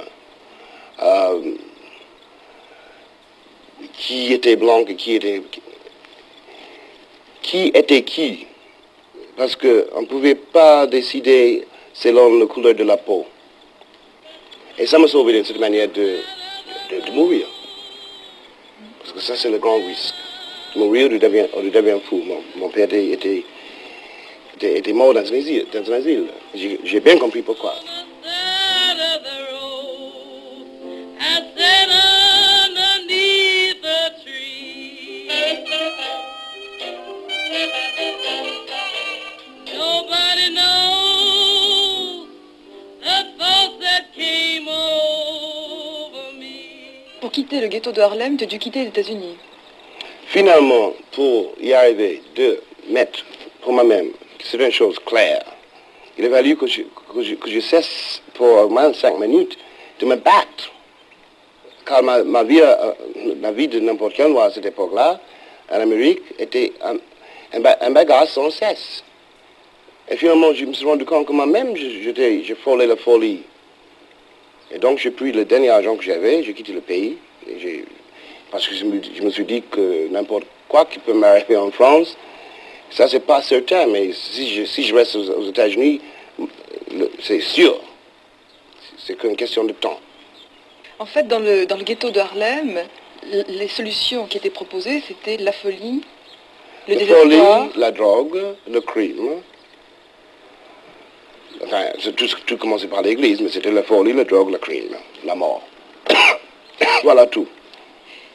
euh, 1.02 1.40
qui 3.94 4.32
était 4.32 4.56
blanc 4.56 4.84
et 4.86 4.94
qui 4.94 5.14
était 5.14 5.42
qui 7.42 7.70
était 7.74 8.02
qui? 8.02 8.46
Parce 9.36 9.56
qu'on 9.56 10.00
ne 10.02 10.06
pouvait 10.06 10.34
pas 10.34 10.86
décider 10.86 11.66
selon 11.92 12.38
la 12.38 12.46
couleur 12.46 12.74
de 12.74 12.84
la 12.84 12.96
peau. 12.96 13.26
Et 14.78 14.86
ça 14.86 14.98
m'a 14.98 15.06
sauvé 15.08 15.32
d'une 15.32 15.44
certaine 15.44 15.60
manière 15.60 15.88
de, 15.88 16.18
de, 16.90 17.06
de 17.06 17.10
mourir. 17.12 17.46
Parce 19.00 19.12
que 19.12 19.20
ça, 19.20 19.34
c'est 19.36 19.50
le 19.50 19.58
grand 19.58 19.76
risque. 19.76 20.14
Mourir 20.76 21.10
ou 21.12 21.18
devenir 21.18 22.00
fou. 22.08 22.22
Mon, 22.56 22.68
père 22.70 22.88
était, 22.92 23.44
était, 24.62 24.92
mort 24.92 25.12
dans 25.12 25.20
un 25.20 25.34
asile. 25.34 26.26
J'ai 26.54 27.00
bien 27.00 27.18
compris 27.18 27.42
pourquoi. 27.42 27.74
Le 47.60 47.68
ghetto 47.68 47.92
de 47.92 48.00
Harlem, 48.00 48.36
tu 48.36 48.44
as 48.44 48.46
dû 48.46 48.58
quitter 48.58 48.80
les 48.82 48.88
États-Unis. 48.88 49.36
Finalement, 50.26 50.92
pour 51.12 51.52
y 51.60 51.72
arriver, 51.72 52.22
de 52.34 52.60
mettre 52.88 53.24
pour 53.60 53.72
moi-même, 53.72 54.10
c'est 54.42 54.56
une 54.58 54.70
chose 54.70 54.98
claire. 55.04 55.44
Il 56.18 56.26
a 56.26 56.30
fallu 56.30 56.56
que 56.56 56.66
je, 56.66 56.82
que 56.82 57.22
je, 57.22 57.34
que 57.34 57.50
je 57.50 57.60
cesse 57.60 58.22
pour 58.34 58.46
au 58.48 58.68
moins 58.68 58.92
cinq 58.92 59.18
minutes 59.18 59.56
de 60.00 60.06
me 60.06 60.16
battre. 60.16 60.72
Car 61.84 62.02
ma, 62.02 62.22
ma 62.22 62.44
vie, 62.44 62.60
euh, 62.60 62.92
la 63.40 63.52
vie 63.52 63.68
de 63.68 63.80
n'importe 63.80 64.14
quel 64.14 64.28
noir 64.30 64.46
à 64.46 64.50
cette 64.50 64.66
époque-là, 64.66 65.20
en 65.70 65.80
Amérique, 65.80 66.22
était 66.38 66.72
un, 66.82 66.96
un, 67.52 67.60
ba- 67.60 67.78
un 67.80 67.90
bagarre 67.90 68.28
sans 68.28 68.50
cesse. 68.50 69.02
Et 70.08 70.16
finalement, 70.16 70.52
je 70.52 70.64
me 70.64 70.72
suis 70.72 70.84
rendu 70.84 71.04
compte 71.04 71.26
que 71.26 71.32
moi-même, 71.32 71.76
je- 71.76 72.02
je 72.02 72.86
la 72.86 72.96
folie. 72.96 73.42
Et 74.70 74.78
donc, 74.78 74.98
j'ai 74.98 75.10
pris 75.10 75.32
le 75.32 75.44
dernier 75.44 75.70
argent 75.70 75.96
que 75.96 76.02
j'avais, 76.04 76.42
j'ai 76.42 76.54
quitté 76.54 76.72
le 76.72 76.80
pays. 76.80 77.18
Parce 78.50 78.68
que 78.68 78.74
je 78.74 78.84
me, 78.84 79.00
je 79.02 79.22
me 79.22 79.30
suis 79.30 79.44
dit 79.44 79.62
que 79.62 80.08
n'importe 80.08 80.44
quoi 80.68 80.84
qui 80.84 80.98
peut 80.98 81.14
m'arriver 81.14 81.56
en 81.56 81.70
France, 81.70 82.16
ça 82.90 83.08
c'est 83.08 83.20
pas 83.20 83.40
certain, 83.42 83.86
mais 83.86 84.12
si 84.12 84.54
je, 84.54 84.64
si 84.64 84.84
je 84.84 84.94
reste 84.94 85.16
aux, 85.16 85.30
aux 85.30 85.48
États-Unis, 85.48 86.00
c'est 87.20 87.40
sûr. 87.40 87.80
C'est 88.98 89.16
qu'une 89.16 89.36
question 89.36 89.64
de 89.64 89.72
temps. 89.72 89.98
En 90.98 91.06
fait, 91.06 91.26
dans 91.26 91.40
le, 91.40 91.66
dans 91.66 91.76
le 91.76 91.82
ghetto 91.82 92.10
de 92.10 92.20
Harlem, 92.20 92.82
les 93.48 93.68
solutions 93.68 94.26
qui 94.26 94.36
étaient 94.38 94.50
proposées, 94.50 95.02
c'était 95.06 95.36
la 95.38 95.52
folie, 95.52 96.02
le 96.88 96.94
la 96.94 97.06
folie, 97.06 97.70
la 97.76 97.90
drogue, 97.90 98.40
le 98.68 98.80
crime. 98.80 99.40
Enfin, 101.64 101.84
tout, 102.16 102.26
tout 102.46 102.56
commençait 102.56 102.88
par 102.88 103.02
l'église, 103.02 103.40
mais 103.40 103.48
c'était 103.48 103.70
la 103.70 103.82
folie, 103.82 104.12
la 104.12 104.24
drogue, 104.24 104.50
le 104.50 104.58
crime, 104.58 104.96
la 105.24 105.34
mort. 105.34 105.62
voilà 107.02 107.26
tout. 107.26 107.46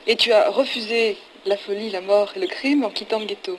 Et 0.06 0.16
tu 0.16 0.32
as 0.32 0.50
refusé 0.50 1.18
la 1.46 1.58
folie, 1.58 1.90
la 1.90 2.02
mort 2.02 2.32
et 2.36 2.40
le 2.40 2.48
crime 2.48 2.84
en 2.84 2.90
quittant 2.90 3.20
le 3.20 3.26
ghetto. 3.26 3.58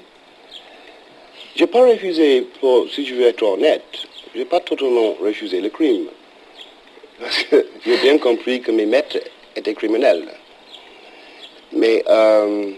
J'ai 1.57 1.67
pas 1.67 1.85
refusé, 1.85 2.43
pour, 2.61 2.89
si 2.91 3.05
je 3.05 3.15
veux 3.15 3.27
être 3.27 3.43
honnête, 3.43 4.07
j'ai 4.35 4.45
pas 4.45 4.61
totalement 4.61 5.15
refusé 5.21 5.61
le 5.61 5.71
crime. 5.71 6.07
Parce 7.21 7.43
que 7.45 7.67
j'ai 7.85 7.97
bien 7.99 8.19
compris 8.19 8.61
que 8.61 8.71
mes 8.71 8.87
maîtres 8.87 9.19
étaient 9.57 9.75
criminels. 9.75 10.29
Mais 11.73 12.03
euh, 12.09 12.71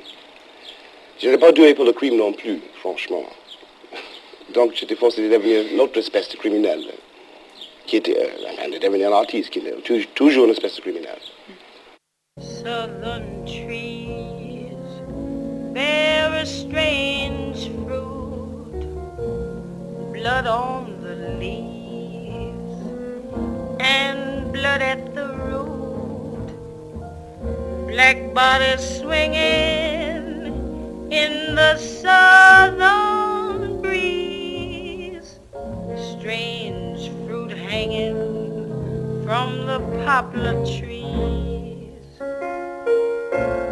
je 1.18 1.28
n'ai 1.28 1.38
pas 1.38 1.52
doué 1.52 1.74
pour 1.74 1.84
le 1.84 1.92
crime 1.92 2.16
non 2.16 2.32
plus, 2.32 2.60
franchement. 2.80 3.24
Donc 4.54 4.74
j'étais 4.74 4.96
forcé 4.96 5.22
de 5.22 5.28
devenir 5.28 5.62
une 5.72 5.80
autre 5.80 5.98
espèce 5.98 6.28
de 6.28 6.36
criminel, 6.36 6.82
qui 7.86 7.96
était 7.96 8.16
euh, 8.18 8.68
de 8.68 8.78
devenir 8.78 9.12
un 9.12 9.18
artiste, 9.18 9.50
qui 9.50 9.62
toujours 10.14 10.46
une 10.46 10.52
espèce 10.52 10.76
de 10.76 10.80
criminel. 10.80 11.18
Southern 12.40 13.44
trees 13.44 14.72
bear 15.74 16.32
a 16.32 16.46
strange 16.46 17.68
fruit, 17.84 18.80
blood 20.14 20.46
on 20.46 21.02
the 21.02 21.16
leaves 21.38 22.80
and 23.78 24.50
blood 24.54 24.80
at 24.80 25.14
the 25.14 25.36
root. 25.36 26.48
Black 27.86 28.32
bodies 28.32 29.00
swinging 29.00 30.56
in 31.12 31.54
the 31.54 31.76
southern 31.76 33.82
breeze, 33.82 35.40
strange 36.16 37.10
fruit 37.26 37.52
hanging 37.52 38.16
from 39.26 39.66
the 39.66 39.78
poplar 40.06 40.54
trees 40.64 40.99
thank 43.30 43.54
you 43.54 43.69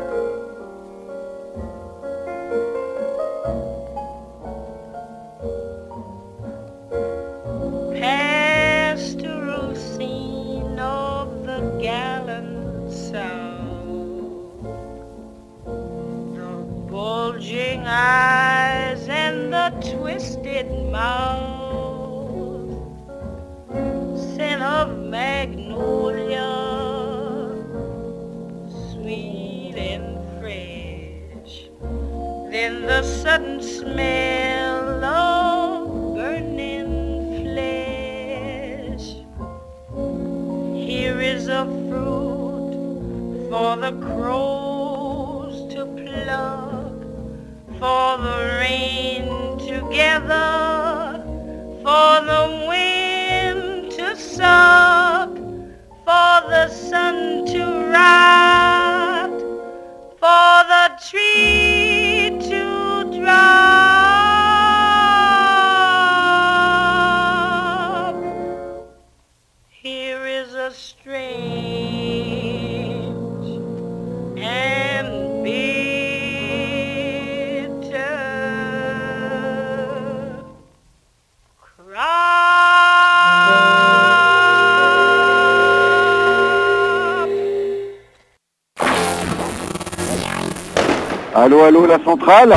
Allô, 91.61 91.87
la 91.87 91.99
centrale 92.05 92.55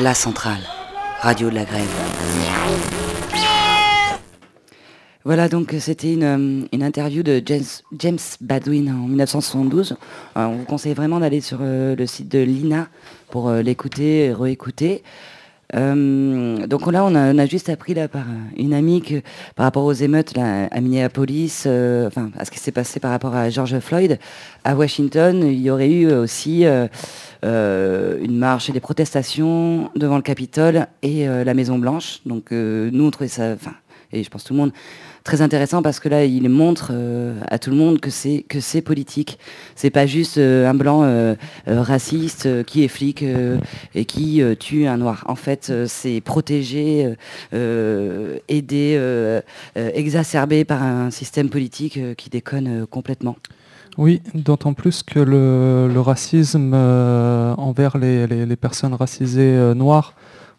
La 0.00 0.14
centrale, 0.14 0.60
radio 1.20 1.50
de 1.50 1.54
la 1.56 1.64
grève. 1.64 1.88
Voilà, 5.24 5.48
donc 5.48 5.74
c'était 5.80 6.12
une, 6.12 6.22
euh, 6.22 6.66
une 6.72 6.82
interview 6.82 7.22
de 7.22 7.42
James, 7.44 8.18
Badwin 8.40 8.88
en 8.90 9.08
1972. 9.08 9.92
Euh, 10.36 10.44
on 10.44 10.56
vous 10.56 10.64
conseille 10.64 10.94
vraiment 10.94 11.18
d'aller 11.18 11.40
sur 11.40 11.58
euh, 11.62 11.96
le 11.96 12.06
site 12.06 12.30
de 12.30 12.40
l'INA 12.40 12.88
pour 13.30 13.48
euh, 13.48 13.62
l'écouter 13.62 14.32
réécouter. 14.32 15.02
Euh, 15.74 16.66
donc 16.66 16.90
là, 16.90 17.04
on 17.04 17.14
a, 17.14 17.46
juste 17.46 17.68
appris 17.68 17.94
là, 17.94 18.08
par 18.08 18.22
euh, 18.22 18.56
une 18.56 18.74
amie 18.74 19.02
que 19.02 19.22
par 19.56 19.64
rapport 19.64 19.84
aux 19.84 19.92
émeutes 19.92 20.34
à 20.36 20.80
Minneapolis, 20.80 21.64
euh, 21.66 22.06
enfin 22.06 22.30
à 22.38 22.44
ce 22.44 22.50
qui 22.50 22.58
s'est 22.58 22.72
passé 22.72 23.00
par 23.00 23.10
rapport 23.10 23.34
à 23.34 23.50
George 23.50 23.78
Floyd, 23.80 24.18
à 24.64 24.76
Washington, 24.76 25.42
il 25.44 25.60
y 25.60 25.70
aurait 25.70 25.90
eu 25.90 26.10
aussi 26.12 26.64
une 26.64 28.38
marche 28.38 28.68
et 28.68 28.72
des 28.72 28.80
protestations 28.80 29.90
devant 29.96 30.16
le 30.16 30.22
Capitole 30.22 30.86
et 31.02 31.26
la 31.26 31.54
Maison 31.54 31.78
Blanche. 31.78 32.20
Donc 32.26 32.50
nous, 32.50 33.04
on 33.04 33.10
trouvait 33.10 33.28
ça, 33.28 33.52
enfin, 33.52 33.74
et 34.12 34.22
je 34.22 34.30
pense 34.30 34.44
tout 34.44 34.54
le 34.54 34.60
monde, 34.60 34.72
très 35.24 35.40
intéressant 35.40 35.82
parce 35.82 36.00
que 36.00 36.08
là, 36.10 36.24
il 36.24 36.48
montre 36.50 36.90
euh, 36.92 37.40
à 37.48 37.58
tout 37.58 37.70
le 37.70 37.76
monde 37.76 37.98
que 37.98 38.10
c'est 38.10 38.44
que 38.46 38.60
c'est 38.60 38.82
politique. 38.82 39.38
C'est 39.74 39.90
pas 39.90 40.06
juste 40.06 40.36
euh, 40.36 40.68
un 40.68 40.74
blanc 40.74 41.02
euh, 41.02 41.34
raciste 41.66 42.64
qui 42.64 42.84
est 42.84 42.88
flic 42.88 43.24
et 43.94 44.04
qui 44.04 44.42
tue 44.60 44.86
un 44.86 44.98
noir. 44.98 45.24
En 45.26 45.34
fait, 45.34 45.72
c'est 45.86 46.20
protégé, 46.20 47.14
aidé, 47.52 49.40
exacerbé 49.74 50.64
par 50.64 50.82
un 50.82 51.10
système 51.10 51.48
politique 51.48 51.98
qui 52.16 52.28
déconne 52.28 52.86
complètement. 52.86 53.36
Oui, 53.96 54.20
d'autant 54.34 54.74
plus 54.74 55.02
que 55.02 55.20
le, 55.20 56.00
racisme 56.00 56.74
envers 56.74 57.96
les, 57.96 58.56
personnes 58.56 58.94
racisées 58.94 59.72
noires 59.74 60.14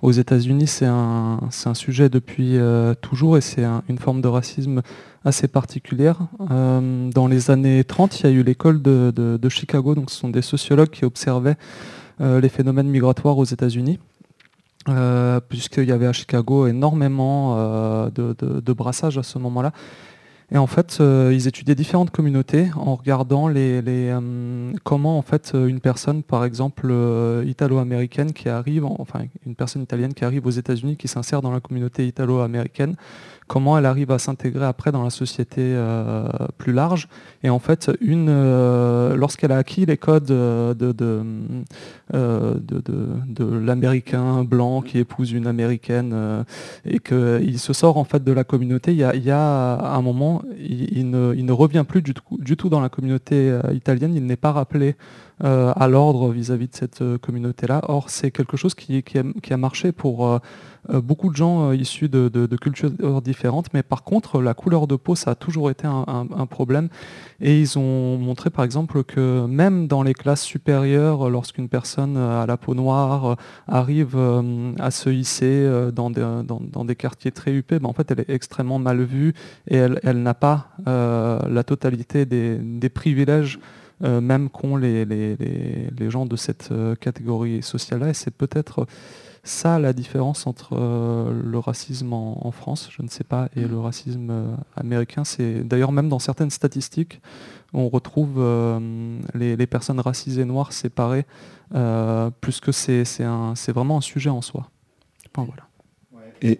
aux 0.05 0.11
États-Unis, 0.11 0.67
c'est 0.67 0.85
un, 0.85 1.39
un 1.65 1.73
sujet 1.73 2.09
depuis 2.09 2.57
euh, 2.57 2.93
toujours 3.01 3.37
et 3.37 3.41
c'est 3.41 3.63
un- 3.63 3.81
une 3.89 3.97
forme 3.97 4.21
de 4.21 4.27
racisme 4.27 4.81
assez 5.23 5.47
particulière. 5.47 6.19
Euh, 6.51 7.09
dans 7.11 7.27
les 7.27 7.49
années 7.51 7.83
30, 7.83 8.19
il 8.19 8.23
y 8.25 8.29
a 8.29 8.31
eu 8.31 8.43
l'école 8.43 8.81
de, 8.81 9.11
de- 9.15 9.49
Chicago, 9.49 9.95
donc 9.95 10.11
ce 10.11 10.17
sont 10.17 10.29
des 10.29 10.41
sociologues 10.43 10.89
qui 10.89 11.05
observaient 11.05 11.57
euh, 12.21 12.39
les 12.39 12.49
phénomènes 12.49 12.87
migratoires 12.87 13.37
aux 13.37 13.45
États-Unis. 13.45 13.99
puisqu'il 15.49 15.85
y 15.85 15.91
avait 15.91 16.05
à 16.07 16.13
Chicago 16.13 16.67
énormément 16.67 17.55
de, 18.09 18.35
de- 18.37 18.59
de 18.59 18.73
brassage 18.73 19.17
à 19.17 19.23
ce 19.23 19.39
moment-là. 19.39 19.71
Et 20.51 20.57
en 20.59 20.67
fait, 20.67 20.97
euh, 21.01 21.31
ils 21.33 21.47
étudiaient 21.47 21.73
différentes 21.75 22.11
communautés 22.11 22.69
en 22.75 22.95
regardant 22.95 23.49
euh, 23.49 24.71
comment 24.83 25.17
en 25.17 25.23
fait 25.23 25.51
euh, 25.55 25.65
une 25.65 25.79
personne, 25.79 26.21
par 26.21 26.45
exemple 26.45 26.93
italo-américaine 27.45 28.31
qui 28.31 28.47
arrive, 28.47 28.85
en- 28.85 28.95
enfin 28.99 29.21
une 29.45 29.55
personne 29.55 29.81
italienne 29.81 30.13
qui 30.13 30.23
arrive 30.23 30.45
aux 30.45 30.51
États-Unis, 30.51 30.97
qui 30.97 31.07
s'insère 31.07 31.41
dans 31.41 31.51
la 31.51 31.59
communauté 31.61 32.05
italo-américaine, 32.05 32.95
comment 33.47 33.77
elle 33.77 33.85
arrive 33.85 34.11
à 34.11 34.19
s'intégrer 34.19 34.65
après 34.65 34.91
dans 34.91 35.03
la 35.03 35.09
société 35.09 35.61
euh, 35.61 36.27
plus 36.57 36.73
large. 36.73 37.07
Et 37.43 37.49
en 37.49 37.59
fait, 37.59 37.91
une, 38.01 38.27
euh, 38.29 39.15
lorsqu'elle 39.15 39.51
a 39.51 39.57
acquis 39.57 39.85
les 39.85 39.97
codes 39.97 40.31
euh, 40.31 40.73
de, 40.73 41.23
l'américain 43.39 44.43
blanc 44.43 44.81
qui 44.81 44.97
épouse 44.97 45.31
une 45.31 45.47
américaine 45.47 46.43
et 46.85 46.99
qu'il 46.99 47.59
se 47.59 47.73
sort 47.73 47.97
en 47.97 48.03
fait 48.03 48.23
de 48.23 48.31
la 48.31 48.43
communauté, 48.43 48.91
il 48.91 48.97
y 48.97 49.31
a, 49.31 49.79
un 49.95 50.01
moment, 50.01 50.41
il, 50.59 51.09
ne, 51.09 51.51
revient 51.51 51.83
plus 51.87 52.01
du 52.01 52.13
tout, 52.13 52.69
dans 52.69 52.81
la 52.81 52.89
communauté 52.89 53.57
italienne, 53.73 54.15
il 54.15 54.25
n'est 54.25 54.35
pas 54.35 54.51
rappelé 54.51 54.95
à 55.41 55.87
l'ordre 55.87 56.31
vis-à-vis 56.31 56.67
de 56.67 56.75
cette 56.75 57.01
euh, 57.01 57.17
communauté-là. 57.17 57.81
Or, 57.87 58.09
c'est 58.09 58.31
quelque 58.31 58.57
chose 58.57 58.73
qui, 58.73 59.03
a, 59.51 59.57
marché 59.57 59.91
pour 59.91 60.27
euh, 60.27 60.39
euh, 60.93 61.01
beaucoup 61.01 61.29
de 61.29 61.35
gens 61.35 61.69
euh, 61.69 61.75
issus 61.75 62.09
de, 62.09 62.55
cultures 62.55 63.21
différentes, 63.21 63.73
mais 63.73 63.83
par 63.83 64.03
contre, 64.03 64.41
la 64.41 64.53
couleur 64.53 64.87
de 64.87 64.95
peau, 64.95 65.15
ça 65.15 65.31
a 65.31 65.35
toujours 65.35 65.69
été 65.69 65.87
un, 65.87 66.45
problème. 66.45 66.89
Et 67.41 67.59
ils 67.59 67.77
ont 67.77 68.17
montré, 68.17 68.49
par 68.49 68.63
exemple, 68.63 69.03
que 69.03 69.45
même 69.45 69.87
dans 69.87 70.03
les 70.03 70.13
classes 70.13 70.43
supérieures, 70.43 71.29
lorsqu'une 71.29 71.69
personne 71.69 72.17
euh, 72.17 72.43
à 72.43 72.45
la 72.45 72.57
peau 72.57 72.75
noire 72.75 73.25
euh, 73.25 73.35
arrive 73.67 74.15
euh, 74.15 74.71
à 74.79 74.91
se 74.91 75.09
hisser 75.09 75.45
euh, 75.45 75.91
dans 75.91 76.09
des, 76.09 76.95
quartiers 76.95 77.31
très 77.31 77.51
huppés, 77.51 77.79
ben, 77.79 77.89
en 77.89 77.93
fait, 77.93 78.09
elle 78.11 78.21
est 78.21 78.29
extrêmement 78.29 78.79
mal 78.79 79.01
vue 79.01 79.33
et 79.67 79.77
elle, 79.77 80.21
n'a 80.21 80.33
pas 80.33 80.69
euh, 80.87 81.39
la 81.49 81.63
totalité 81.63 82.25
des 82.25 82.89
privilèges 82.89 83.59
euh, 84.03 84.21
même 84.21 84.49
qu'ont 84.49 84.75
les, 84.75 85.05
les- 85.05 85.35
les- 85.37 85.89
les 85.97 86.09
gens 86.09 86.25
de 86.25 86.35
cette 86.35 86.69
euh, 86.71 86.95
catégorie 86.95 87.61
sociale-là. 87.61 88.09
Et 88.09 88.13
c'est 88.13 88.31
peut-être 88.35 88.87
ça 89.43 89.77
la 89.77 89.93
différence 89.93 90.47
entre 90.47 90.69
euh, 90.73 91.31
le 91.45 91.59
racisme 91.59 92.11
en, 92.13 92.45
en 92.47 92.51
France, 92.51 92.89
je 92.91 93.03
ne 93.03 93.07
sais 93.07 93.23
pas, 93.23 93.47
et 93.55 93.61
le 93.67 93.79
racisme 93.79 94.29
euh, 94.31 94.55
américain. 94.75 95.23
C'est 95.23 95.63
d'ailleurs 95.63 95.91
même 95.91 96.09
dans 96.09 96.17
certaines 96.19 96.49
statistiques, 96.49 97.21
on 97.73 97.87
retrouve 97.89 98.35
euh, 98.37 99.19
les, 99.35 99.55
les 99.55 99.67
personnes 99.67 99.99
racisées 99.99 100.45
noires 100.45 100.73
séparées, 100.73 101.25
euh, 101.75 102.31
plus 102.41 102.59
que 102.59 102.71
c'est 102.71 103.05
c'est 103.05 103.23
un- 103.23 103.53
c'est 103.55 103.71
vraiment 103.71 103.97
un 103.97 104.01
sujet 104.01 104.29
en 104.31 104.41
soi. 104.41 104.69
Enfin, 105.35 105.45
voilà. 105.45 105.67
Et 106.41 106.59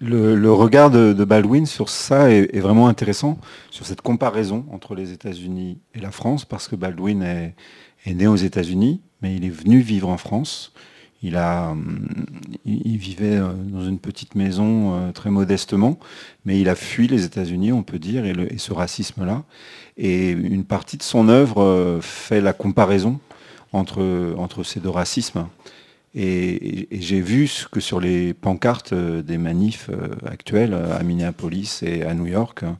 le, 0.00 0.52
regard 0.52 0.90
de, 0.90 1.24
Baldwin 1.24 1.66
sur 1.66 1.88
ça 1.88 2.30
est, 2.30 2.60
vraiment 2.60 2.88
intéressant, 2.88 3.38
sur 3.70 3.86
cette 3.86 4.02
comparaison 4.02 4.66
entre 4.70 4.94
les 4.94 5.12
États-Unis 5.12 5.78
et 5.94 6.00
la 6.00 6.10
France, 6.10 6.44
parce 6.44 6.68
que 6.68 6.76
Baldwin 6.76 7.22
est, 7.22 7.54
né 8.06 8.26
aux 8.26 8.36
États-Unis, 8.36 9.00
mais 9.22 9.34
il 9.34 9.44
est 9.44 9.50
venu 9.50 9.80
vivre 9.80 10.08
en 10.08 10.16
France. 10.16 10.72
Il, 11.22 11.36
hum, 11.36 12.06
vivait 12.64 13.36
euh, 13.36 13.52
dans 13.54 13.88
une 13.88 13.98
petite 13.98 14.34
maison 14.34 14.94
euh, 14.94 15.12
très 15.12 15.30
modestement, 15.30 15.98
mais 16.44 16.60
il 16.60 16.68
a 16.68 16.74
fui 16.74 17.08
les 17.08 17.24
États-Unis, 17.24 17.72
on 17.72 17.82
peut 17.82 17.98
dire, 17.98 18.26
et, 18.26 18.58
ce 18.58 18.72
racisme-là. 18.72 19.44
Et 19.96 20.30
une 20.30 20.64
partie 20.64 20.98
de 20.98 21.02
son 21.02 21.28
œuvre 21.28 21.62
euh, 21.62 22.00
fait 22.02 22.40
la 22.40 22.52
comparaison 22.52 23.18
entre 23.72 24.62
ces 24.62 24.80
deux 24.80 24.90
racismes. 24.90 25.48
Et, 26.18 26.88
j'ai 26.90 27.20
vu 27.20 27.48
que 27.70 27.78
sur 27.78 28.00
les 28.00 28.32
pancartes 28.32 28.94
euh, 28.94 29.22
des 29.22 29.36
manifs 29.36 29.90
euh, 29.90 30.08
actuels 30.24 30.72
euh, 30.72 30.98
à 30.98 31.02
Minneapolis 31.02 31.82
et 31.82 32.04
à 32.04 32.14
New 32.14 32.26
York 32.26 32.62
euh, 32.62 32.72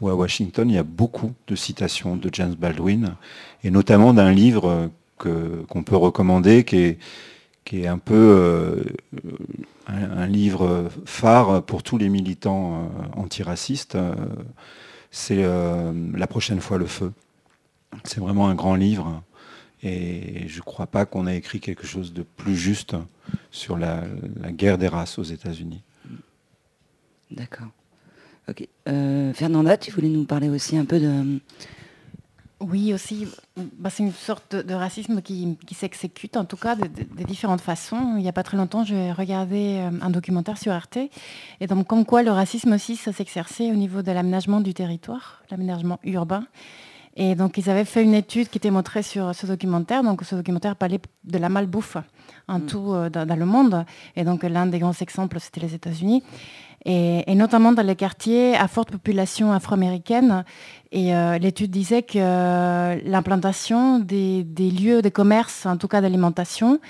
ou 0.00 0.08
à 0.08 0.14
Washington, 0.14 0.68
il 0.70 0.76
y 0.76 0.78
a 0.78 0.82
beaucoup 0.82 1.32
de 1.48 1.54
citations 1.54 2.16
de 2.16 2.30
James 2.32 2.54
Baldwin, 2.54 3.14
et 3.62 3.70
notamment 3.70 4.14
d'un 4.14 4.32
livre 4.32 4.90
qu'on 5.16 5.84
peut 5.84 5.94
recommander, 5.94 6.64
qui 6.64 6.96
est, 7.72 7.86
un 7.86 7.98
peu 7.98 8.82
un, 9.86 10.26
livre 10.26 10.90
phare 11.04 11.62
pour 11.62 11.84
tous 11.84 11.98
les 11.98 12.08
militants 12.08 12.90
antiracistes. 13.14 13.96
C'est 15.12 15.44
La 15.44 16.26
prochaine 16.26 16.60
fois 16.60 16.78
le 16.78 16.86
feu. 16.86 17.12
C'est 18.02 18.18
vraiment 18.18 18.48
un 18.48 18.56
grand 18.56 18.74
livre. 18.74 19.22
Et 19.82 20.46
je 20.48 20.58
ne 20.58 20.62
crois 20.62 20.86
pas 20.86 21.06
qu'on 21.06 21.26
ait 21.26 21.36
écrit 21.36 21.58
quelque 21.60 21.86
chose 21.86 22.12
de 22.12 22.22
plus 22.22 22.56
juste 22.56 22.94
sur 23.50 23.76
la, 23.76 24.04
la 24.40 24.52
guerre 24.52 24.78
des 24.78 24.88
races 24.88 25.18
aux 25.18 25.24
États-Unis. 25.24 25.82
D'accord. 27.30 27.68
Ok. 28.48 28.66
Euh, 28.88 29.32
Fernanda, 29.32 29.76
tu 29.76 29.90
voulais 29.90 30.08
nous 30.08 30.24
parler 30.24 30.48
aussi 30.48 30.76
un 30.76 30.84
peu 30.84 31.00
de. 31.00 31.40
Oui, 32.60 32.94
aussi, 32.94 33.26
bah, 33.56 33.90
c'est 33.90 34.04
une 34.04 34.12
sorte 34.12 34.54
de, 34.54 34.62
de 34.62 34.72
racisme 34.74 35.20
qui, 35.20 35.56
qui 35.66 35.74
s'exécute, 35.74 36.36
en 36.36 36.44
tout 36.44 36.56
cas, 36.56 36.76
de, 36.76 36.82
de- 36.86 37.02
de 37.18 37.24
différentes 37.24 37.60
façons. 37.60 38.14
Il 38.16 38.22
n'y 38.22 38.28
a 38.28 38.32
pas 38.32 38.44
très 38.44 38.56
longtemps, 38.56 38.84
j'ai 38.84 39.10
regardé 39.10 39.78
euh, 39.80 39.90
un 40.00 40.10
documentaire 40.10 40.56
sur 40.58 40.70
Arte, 40.70 40.98
et 41.60 41.66
donc 41.66 41.88
comme 41.88 42.04
quoi 42.04 42.22
le 42.22 42.30
racisme 42.30 42.72
aussi, 42.72 42.94
ça 42.94 43.12
s'exerçait 43.12 43.72
au 43.72 43.74
niveau 43.74 44.02
de 44.02 44.12
l'aménagement 44.12 44.60
du 44.60 44.74
territoire, 44.74 45.42
l'aménagement 45.50 45.98
urbain. 46.04 46.46
Et 47.16 47.34
donc 47.34 47.58
ils 47.58 47.68
avaient 47.68 47.84
fait 47.84 48.02
une 48.02 48.14
étude 48.14 48.48
qui 48.48 48.58
était 48.58 48.70
montrée 48.70 49.02
sur 49.02 49.34
ce 49.34 49.46
documentaire. 49.46 50.02
Donc 50.02 50.22
ce 50.24 50.34
documentaire 50.34 50.76
parlait 50.76 51.00
de 51.24 51.38
la 51.38 51.48
malbouffe 51.48 51.96
en 52.48 52.60
tout 52.60 52.92
euh, 52.92 53.10
dans, 53.10 53.26
dans 53.26 53.36
le 53.36 53.46
monde. 53.46 53.84
Et 54.16 54.24
donc 54.24 54.42
l'un 54.42 54.66
des 54.66 54.78
grands 54.78 54.92
exemples, 55.00 55.38
c'était 55.40 55.60
les 55.60 55.74
États-Unis. 55.74 56.22
Et, 56.84 57.30
et 57.30 57.34
notamment 57.36 57.72
dans 57.72 57.86
les 57.86 57.94
quartiers 57.94 58.56
à 58.56 58.66
forte 58.66 58.90
population 58.90 59.52
afro-américaine. 59.52 60.44
Et 60.90 61.14
euh, 61.14 61.38
l'étude 61.38 61.70
disait 61.70 62.02
que 62.02 62.18
euh, 62.18 63.00
l'implantation 63.04 64.00
des, 64.00 64.42
des 64.42 64.70
lieux 64.70 65.00
de 65.00 65.08
commerce, 65.08 65.66
en 65.66 65.76
tout 65.76 65.88
cas 65.88 66.00
d'alimentation, 66.00 66.80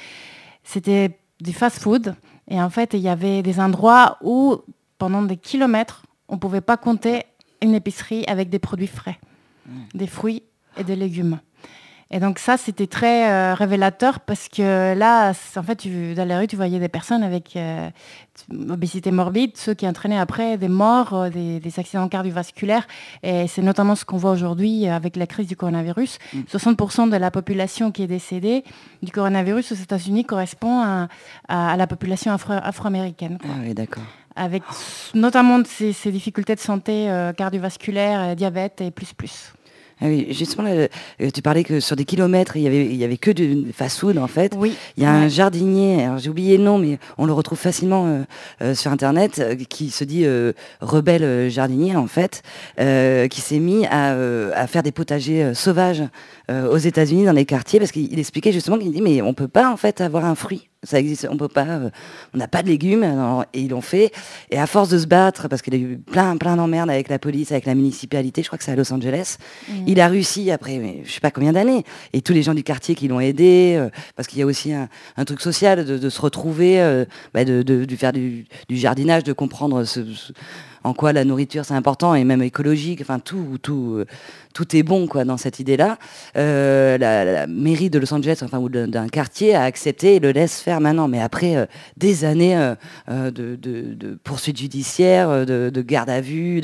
c'était 0.65 1.19
du 1.41 1.53
fast-food. 1.53 2.15
Et 2.49 2.61
en 2.61 2.71
fait, 2.71 2.95
il 2.95 3.01
y 3.01 3.09
avait 3.09 3.43
des 3.43 3.61
endroits 3.61 4.19
où, 4.23 4.57
pendant 4.99 5.23
des 5.23 5.37
kilomètres, 5.37 6.03
on 6.29 6.35
ne 6.35 6.41
pouvait 6.41 6.61
pas 6.61 6.77
compter 6.77 7.25
une 7.61 7.75
épicerie 7.75 8.25
avec 8.27 8.49
des 8.49 8.59
produits 8.59 8.87
frais, 8.87 9.19
des 9.95 10.07
fruits 10.07 10.43
et 10.79 10.85
des 10.85 10.97
légumes. 10.97 11.41
Et 12.15 12.21
donc 12.21 12.39
ça, 12.39 12.59
c'était 12.59 12.87
très 12.87 13.31
euh, 13.31 13.55
révélateur 13.55 14.21
parce 14.21 14.49
que 14.51 14.93
là, 14.95 15.33
en 15.57 15.63
fait, 15.63 15.77
tu, 15.77 16.13
dans 16.15 16.29
la 16.29 16.41
rue, 16.41 16.47
tu 16.47 16.57
voyais 16.57 16.79
des 16.79 16.91
personnes 16.91 17.23
avec 17.23 17.57
euh, 17.57 17.89
obésité 18.69 19.11
morbide, 19.11 19.53
ceux 19.57 19.73
qui 19.73 19.89
entraînaient 19.89 20.19
après 20.19 20.59
des 20.59 20.69
morts, 20.69 21.15
euh, 21.15 21.31
des, 21.31 21.59
des 21.59 21.79
accidents 21.79 22.07
cardiovasculaires. 22.09 22.87
Et 23.23 23.47
c'est 23.49 23.63
notamment 23.63 23.95
ce 23.95 24.05
qu'on 24.05 24.19
voit 24.19 24.31
aujourd'hui 24.33 24.89
avec 24.89 25.17
la 25.17 25.27
crise 25.27 25.47
du 25.47 25.57
coronavirus. 25.57 26.19
60% 26.53 27.09
de 27.09 27.17
la 27.17 27.31
population 27.31 27.91
qui 27.91 28.03
est 28.03 28.07
décédée 28.09 28.63
du 29.03 29.11
coronavirus 29.11 29.73
aux 29.73 29.77
États-Unis 29.77 30.27
correspond 30.27 30.81
à, 30.83 31.09
à- 31.49 31.73
à 31.73 31.77
la 31.79 31.87
population 31.87 32.31
afro- 32.35 32.61
afro-américaine. 32.63 33.39
Ah 33.43 33.47
oui, 33.63 33.73
d'accord. 33.73 34.03
Avec 34.37 34.63
notamment 35.15 35.63
ces, 35.65 35.93
ces 35.93 36.11
difficultés 36.11 36.55
de 36.55 36.61
santé 36.61 37.11
euh, 37.11 37.33
cardiovasculaire, 37.33 38.21
euh, 38.23 38.35
diabète 38.35 38.81
et 38.81 38.91
plus 38.91 39.13
plus. 39.13 39.53
Ah 40.05 40.07
oui, 40.07 40.27
justement, 40.31 40.65
là, 40.65 40.89
euh, 41.21 41.31
tu 41.33 41.43
parlais 41.43 41.63
que 41.63 41.79
sur 41.79 41.95
des 41.95 42.05
kilomètres, 42.05 42.57
il 42.57 42.63
y 42.63 42.67
avait, 42.67 42.87
il 42.87 42.97
y 42.97 43.05
avait 43.05 43.19
que 43.19 43.31
du 43.31 43.73
fast-food 43.73 44.19
en 44.19 44.27
fait. 44.27 44.53
Oui. 44.57 44.75
Il 44.97 45.05
y 45.05 45.07
a 45.07 45.13
un 45.13 45.29
jardinier, 45.29 46.09
j'ai 46.19 46.29
oublié 46.29 46.57
le 46.57 46.65
nom, 46.65 46.77
mais 46.77 46.99
on 47.19 47.27
le 47.27 47.33
retrouve 47.33 47.59
facilement 47.59 48.07
euh, 48.07 48.23
euh, 48.63 48.75
sur 48.75 48.91
Internet, 48.91 49.39
euh, 49.39 49.55
qui 49.55 49.91
se 49.91 50.03
dit 50.03 50.27
rebelle 50.81 51.49
jardinier 51.51 51.95
en 51.95 52.09
fait, 52.09 52.43
qui 52.77 53.41
s'est 53.41 53.61
mis 53.61 53.87
à, 53.87 54.17
à 54.55 54.67
faire 54.67 54.83
des 54.83 54.93
potagers 54.93 55.55
sauvages 55.55 56.03
aux 56.51 56.79
États-Unis 56.79 57.25
dans 57.25 57.33
les 57.33 57.45
quartiers, 57.45 57.79
parce 57.79 57.93
qu'il 57.93 58.13
il 58.13 58.19
expliquait 58.19 58.53
justement 58.53 58.79
qu'il 58.79 58.91
dit 58.91 59.03
mais 59.03 59.23
on 59.23 59.35
peut 59.35 59.49
pas 59.49 59.71
en 59.71 59.77
fait 59.77 60.01
avoir 60.01 60.25
un 60.25 60.35
fruit. 60.35 60.69
Ça 60.85 60.99
existe, 60.99 61.29
on 61.31 61.37
peut 61.37 61.47
pas, 61.47 61.65
euh, 61.65 61.91
on 62.35 62.39
n'a 62.39 62.49
pas 62.49 62.61
de 62.65 62.67
légumes, 62.69 63.05
et 63.55 63.61
ils 63.61 63.69
l'ont 63.71 63.81
fait. 63.81 64.11
Et 64.51 64.59
à 64.59 64.67
force 64.67 64.89
de 64.89 64.99
se 64.99 65.07
battre, 65.07 65.47
parce 65.47 65.63
qu'il 65.63 65.73
a 65.75 65.77
eu 65.77 65.97
plein, 65.99 66.37
plein 66.37 66.57
d'emmerdes 66.57 66.91
avec 66.91 67.09
la 67.09 67.21
police, 67.21 67.53
avec 67.53 67.67
la 67.67 67.77
municipalité, 67.77 68.43
je 68.43 68.49
crois 68.49 68.59
que 68.59 68.65
c'est 68.65 68.73
à 68.73 68.75
Los 68.77 68.93
Angeles, 68.93 69.37
il 69.87 70.01
a 70.01 70.09
réussi 70.09 70.51
après, 70.51 70.79
mais 70.79 71.03
je 71.05 71.13
sais 71.13 71.21
pas 71.21 71.31
combien 71.31 71.53
d'années. 71.53 71.85
Et 72.13 72.21
tous 72.21 72.33
les 72.33 72.43
gens 72.43 72.53
du 72.55 72.65
quartier 72.65 72.97
qui 72.97 73.07
l'ont 73.07 73.21
aidé, 73.21 73.77
euh, 73.79 73.91
parce 74.17 74.27
qu'il 74.27 74.41
y 74.41 74.43
a 74.43 74.47
aussi 74.47 74.73
un, 74.73 74.89
un 75.17 75.25
truc 75.25 75.41
social 75.41 75.85
de, 75.85 75.99
de 75.99 76.11
se 76.11 76.21
retrouver, 76.21 76.81
euh, 76.83 77.05
bah, 77.33 77.45
de, 77.45 77.63
de- 77.63 77.85
de 77.85 77.97
faire 77.97 78.13
du, 78.13 78.47
du 78.69 78.77
jardinage, 78.77 79.23
de 79.23 79.33
comprendre 79.33 79.85
ce- 79.85 80.13
ce- 80.13 80.33
en 80.85 80.95
quoi 80.95 81.13
la 81.13 81.25
nourriture 81.25 81.65
c'est 81.65 81.75
important 81.75 82.15
et 82.15 82.25
même 82.25 82.43
écologique. 82.43 83.01
Enfin, 83.01 83.19
tout, 83.19 83.59
tout, 83.63 83.97
euh, 83.99 84.07
tout 84.55 84.77
est 84.77 84.83
bon 84.83 85.07
quoi 85.07 85.25
dans 85.25 85.37
cette 85.37 85.61
idée-là. 85.61 85.99
Euh, 86.37 86.99
la, 86.99 87.47
mairie 87.47 87.91
de 87.91 87.99
Los 87.99 88.13
Angeles, 88.13 88.41
enfin 88.43 88.59
ou 88.59 88.69
d'un 88.69 89.09
quartier, 89.09 89.55
a 89.55 89.63
accepté 89.63 90.17
et 90.17 90.21
le 90.21 90.33
laisse 90.33 90.61
faire 90.61 90.81
maintenant. 90.81 91.09
Mais 91.09 91.21
après 91.21 91.57
euh, 91.57 91.67
des 91.97 92.25
années 92.25 92.57
de, 93.09 94.19
poursuites 94.25 94.59
judiciaires, 94.59 95.47
de, 95.47 95.71
de 95.73 95.83
garde 95.83 96.11
à 96.11 96.21
vue, 96.21 96.59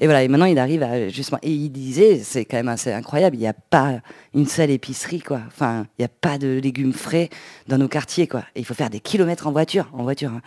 et 0.00 0.04
voilà. 0.04 0.22
Et 0.22 0.28
maintenant 0.28 0.46
il 0.46 0.58
arrive 0.58 0.82
à 0.82 1.08
justement. 1.08 1.38
Et 1.42 1.52
il 1.52 1.70
disait, 1.70 2.20
c'est 2.22 2.44
quand 2.44 2.56
même 2.56 2.68
assez 2.68 2.92
incroyable. 2.92 3.36
Il 3.36 3.40
n'y 3.40 3.46
a 3.46 3.54
pas 3.54 4.00
une 4.34 4.46
seule 4.46 4.70
épicerie 4.70 5.20
quoi. 5.20 5.40
Enfin, 5.46 5.86
il 5.98 6.02
n'y 6.02 6.06
a 6.06 6.10
pas 6.20 6.38
de 6.38 6.60
légumes 6.62 6.92
frais 6.92 7.30
dans 7.68 7.78
nos 7.78 7.88
quartiers 7.88 8.26
quoi. 8.26 8.44
Et 8.54 8.60
il 8.60 8.64
faut 8.64 8.74
faire 8.74 8.90
des 8.90 9.00
kilomètres 9.00 9.46
en 9.46 9.52
voiture, 9.52 9.88
en 9.92 10.02
voiture. 10.02 10.30
hein. 10.30 10.42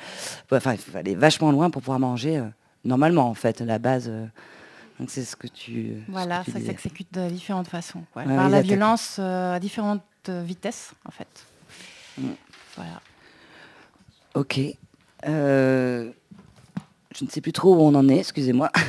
Enfin, 0.51 0.73
il 0.73 0.77
faut 0.77 0.97
aller 0.97 1.15
vachement 1.15 1.51
loin 1.51 1.69
pour 1.69 1.81
pouvoir 1.81 1.99
manger. 1.99 2.41
Normalement 2.85 3.29
en 3.29 3.33
fait 3.33 3.61
la 3.61 3.79
base 3.79 4.07
euh, 4.09 4.25
donc 4.99 5.09
c'est 5.09 5.23
ce 5.23 5.35
que 5.35 5.47
tu 5.47 5.95
ce 6.07 6.11
Voilà, 6.11 6.39
que 6.39 6.45
tu 6.45 6.51
ça 6.51 6.59
s'exécute 6.59 7.13
de 7.13 7.27
différentes 7.29 7.67
façons. 7.67 8.03
Ouais, 8.15 8.25
Par 8.25 8.49
la 8.49 8.61
violence 8.61 9.17
euh, 9.19 9.55
à 9.55 9.59
différentes 9.59 10.01
vitesses, 10.27 10.91
en 11.05 11.11
fait. 11.11 11.27
Mm. 12.17 12.27
Voilà. 12.75 13.01
ok 14.35 14.59
Euh, 15.27 16.11
je 17.15 17.25
ne 17.25 17.29
sais 17.29 17.41
plus 17.41 17.53
trop 17.53 17.75
où 17.75 17.81
on 17.81 17.95
en 17.95 18.07
est 18.09 18.19
excusez-moi 18.19 18.71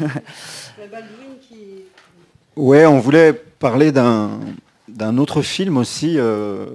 Ouais, 2.56 2.86
on 2.86 3.00
voulait 3.00 3.32
parler 3.32 3.90
d'un 3.92 4.40
d'un 4.88 5.18
autre 5.18 5.42
film 5.42 5.76
aussi 5.76 6.18
euh, 6.18 6.66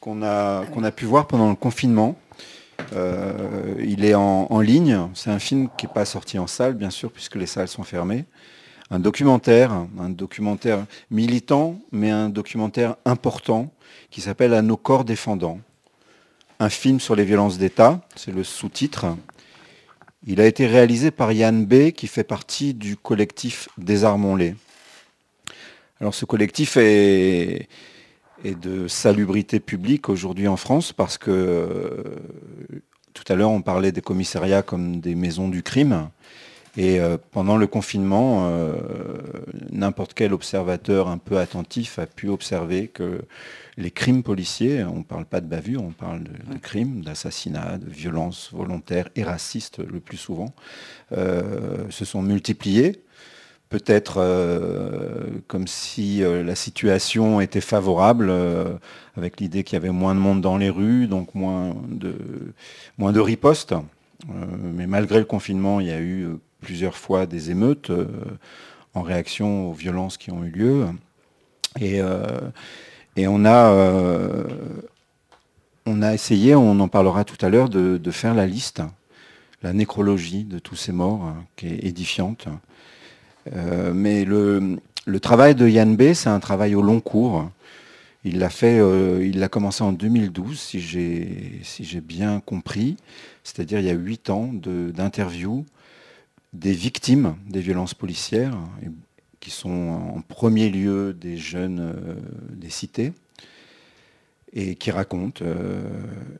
qu'on 0.00 0.22
a, 0.22 0.64
qu'on 0.66 0.82
a 0.84 0.90
pu 0.90 1.04
voir 1.04 1.26
pendant 1.26 1.50
le 1.50 1.56
confinement. 1.56 2.16
Euh, 2.92 3.74
il 3.80 4.04
est 4.04 4.14
en, 4.14 4.60
ligne. 4.60 4.98
C'est 5.14 5.30
un 5.30 5.38
film 5.38 5.68
qui 5.76 5.86
n'est 5.86 5.92
pas 5.92 6.04
sorti 6.04 6.38
en 6.38 6.46
salle, 6.46 6.74
bien 6.74 6.90
sûr, 6.90 7.10
puisque 7.10 7.36
les 7.36 7.46
salles 7.46 7.68
sont 7.68 7.82
fermées. 7.82 8.24
un 8.90 8.98
documentaire, 8.98 9.72
un 9.98 10.10
documentaire 10.10 10.84
militant, 11.10 11.78
mais 11.92 12.10
un 12.10 12.28
documentaire 12.28 12.96
important 13.04 13.72
qui 14.10 14.20
s'appelle 14.20 14.54
À 14.54 14.62
nos 14.62 14.76
corps 14.76 15.04
défendants. 15.04 15.60
Un 16.58 16.68
film 16.68 17.00
sur 17.00 17.16
les 17.16 17.24
violences 17.24 17.58
d'État, 17.58 18.00
c'est 18.16 18.32
le 18.32 18.44
sous-titre. 18.44 19.06
Il 20.26 20.40
a 20.40 20.46
été 20.46 20.66
réalisé 20.66 21.10
par 21.10 21.32
Yann 21.32 21.64
B, 21.64 21.92
qui 21.92 22.06
fait 22.06 22.24
partie 22.24 22.74
du 22.74 22.96
collectif 22.96 23.68
Désarmons-les. 23.78 24.54
Alors 26.00 26.14
ce 26.14 26.24
collectif 26.24 26.76
est, 26.76 27.68
est 28.44 28.58
de 28.58 28.88
salubrité 28.88 29.60
publique 29.60 30.08
aujourd'hui 30.08 30.48
en 30.48 30.56
France 30.56 30.92
parce 30.92 31.18
que 31.18 31.30
euh, 31.30 32.02
tout 33.14 33.24
à 33.28 33.34
l'heure 33.34 33.50
on 33.50 33.62
parlait 33.62 33.92
des 33.92 34.00
commissariats 34.00 34.62
comme 34.62 35.00
des 35.00 35.14
maisons 35.14 35.48
du 35.48 35.62
crime. 35.62 36.08
Et 36.76 37.00
euh, 37.00 37.18
pendant 37.32 37.56
le 37.56 37.66
confinement, 37.66 38.48
euh, 38.48 38.74
n'importe 39.72 40.14
quel 40.14 40.32
observateur 40.32 41.08
un 41.08 41.18
peu 41.18 41.38
attentif 41.38 41.98
a 41.98 42.06
pu 42.06 42.28
observer 42.28 42.86
que 42.86 43.22
les 43.76 43.90
crimes 43.90 44.22
policiers, 44.22 44.84
on 44.84 44.98
ne 44.98 45.02
parle 45.02 45.24
pas 45.24 45.40
de 45.40 45.46
bavure, 45.46 45.82
on 45.82 45.90
parle 45.90 46.22
de, 46.22 46.30
de 46.30 46.58
crimes, 46.58 47.02
d'assassinats, 47.02 47.78
de 47.78 47.90
violences 47.90 48.50
volontaires 48.52 49.08
et 49.16 49.24
racistes 49.24 49.78
le 49.78 49.98
plus 49.98 50.16
souvent, 50.16 50.54
se 51.10 52.04
sont 52.04 52.22
multipliés. 52.22 53.02
Peut-être 53.70 54.14
euh, 54.16 55.28
comme 55.46 55.68
si 55.68 56.24
euh, 56.24 56.42
la 56.42 56.56
situation 56.56 57.40
était 57.40 57.60
favorable, 57.60 58.26
euh, 58.28 58.64
avec 59.16 59.38
l'idée 59.38 59.62
qu'il 59.62 59.74
y 59.74 59.76
avait 59.76 59.90
moins 59.90 60.16
de 60.16 60.18
monde 60.18 60.40
dans 60.40 60.56
les 60.56 60.70
rues, 60.70 61.06
donc 61.06 61.36
moins 61.36 61.76
de, 61.88 62.16
moins 62.98 63.12
de 63.12 63.20
ripostes. 63.20 63.74
Mais 64.26 64.88
malgré 64.88 65.20
le 65.20 65.24
confinement, 65.24 65.78
il 65.78 65.86
y 65.86 65.92
a 65.92 66.00
eu 66.00 66.28
plusieurs 66.60 66.96
fois 66.96 67.26
des 67.26 67.52
émeutes 67.52 67.90
en 68.92 69.00
réaction 69.00 69.70
aux 69.70 69.72
violences 69.72 70.18
qui 70.18 70.30
ont 70.30 70.44
eu 70.44 70.50
lieu. 70.50 70.86
Et, 71.80 72.00
et 73.16 73.26
on, 73.26 73.46
a, 73.46 73.72
on 75.86 76.02
a 76.02 76.12
essayé, 76.12 76.54
on 76.54 76.78
en 76.80 76.88
parlera 76.88 77.24
tout 77.24 77.38
à 77.40 77.48
l'heure, 77.48 77.70
de, 77.70 77.96
de 77.96 78.10
faire 78.10 78.34
la 78.34 78.46
liste, 78.46 78.82
la 79.62 79.72
nécrologie 79.72 80.44
de 80.44 80.58
tous 80.58 80.76
ces 80.76 80.92
morts, 80.92 81.22
hein, 81.24 81.44
qui 81.56 81.68
est 81.68 81.86
édifiante. 81.86 82.46
Euh, 83.54 83.92
mais 83.94 84.24
le, 84.24 84.78
travail 85.20 85.54
de 85.54 85.68
Yann 85.68 85.96
B, 85.96 86.12
c'est 86.12 86.28
un 86.28 86.40
travail 86.40 86.74
au 86.74 86.82
long 86.82 87.00
cours. 87.00 87.50
Il 88.24 88.38
l'a 88.38 88.50
fait, 88.50 88.78
euh, 88.78 89.24
il 89.24 89.38
l'a 89.40 89.48
commencé 89.48 89.82
en 89.82 89.92
2012, 89.92 90.58
si 90.58 90.80
j'ai 90.80 92.00
bien 92.00 92.40
compris. 92.40 92.96
C'est-à-dire 93.44 93.80
il 93.80 93.86
y 93.86 93.90
a 93.90 93.94
huit 93.94 94.30
ans 94.30 94.50
de- 94.52 94.90
d'interviews 94.90 95.64
des 96.52 96.72
victimes 96.72 97.36
des 97.48 97.60
violences 97.60 97.94
policières, 97.94 98.58
qui 99.38 99.50
sont 99.50 100.14
en 100.16 100.20
premier 100.20 100.68
lieu 100.68 101.14
des 101.14 101.36
jeunes 101.36 101.80
euh, 101.80 102.14
des 102.50 102.70
cités, 102.70 103.12
et 104.52 104.74
qui 104.74 104.90
racontent. 104.90 105.44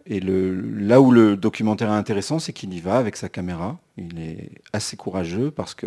et 0.07 0.19
le, 0.19 0.61
là 0.61 1.01
où 1.01 1.13
le 1.13 1.37
documentaire 1.37 1.91
est 1.91 1.97
intéressant, 1.97 2.41
c'est 2.41 2.53
qu'il 2.53 2.75
y 2.75 2.81
va 2.81 2.99
avec 2.99 3.15
sa 3.15 3.29
caméra. 3.29 3.79
Il 3.97 4.19
est 4.19 4.51
assez 4.73 4.97
courageux 4.97 5.53
parce 5.53 5.75
que 5.75 5.87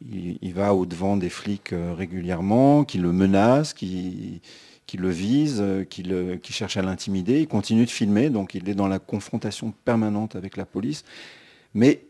il, 0.00 0.54
va 0.54 0.74
au-devant 0.74 1.16
des 1.16 1.28
flics 1.28 1.72
euh, 1.72 1.94
régulièrement, 1.94 2.84
qui 2.84 2.98
le 2.98 3.12
menacent, 3.12 3.74
qui, 3.74 4.40
le 4.94 5.10
visent, 5.10 5.60
euh, 5.60 5.84
qui, 5.84 6.02
le- 6.02 6.36
qui 6.36 6.52
cherchent 6.52 6.76
à 6.78 6.82
l'intimider. 6.82 7.40
Il 7.40 7.48
continue 7.48 7.84
de 7.84 7.90
filmer, 7.90 8.30
donc 8.30 8.54
il 8.54 8.68
est 8.68 8.74
dans 8.74 8.88
la 8.88 8.98
confrontation 8.98 9.72
permanente 9.84 10.36
avec 10.36 10.56
la 10.56 10.64
police. 10.64 11.04
Mais 11.74 12.02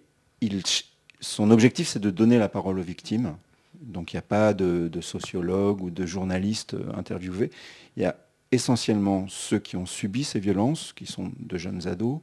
son 1.20 1.50
objectif, 1.50 1.88
c'est 1.88 1.98
de 1.98 2.10
donner 2.10 2.38
la 2.38 2.48
parole 2.48 2.78
aux 2.78 2.82
victimes. 2.82 3.36
Donc 3.80 4.12
il 4.12 4.16
n'y 4.16 4.20
a 4.20 4.22
pas 4.22 4.54
de, 4.54 4.88
de 4.88 5.00
sociologue 5.00 5.82
ou 5.82 5.90
de 5.90 6.06
journaliste 6.06 6.74
euh, 6.74 6.92
interviewé. 6.94 7.50
Il 7.96 8.02
y 8.02 8.06
a 8.06 8.16
essentiellement 8.52 9.26
ceux 9.28 9.58
qui 9.58 9.76
ont 9.76 9.86
subi 9.86 10.24
ces 10.24 10.40
violences, 10.40 10.92
qui 10.92 11.06
sont 11.06 11.30
de 11.38 11.58
jeunes 11.58 11.86
ados, 11.86 12.18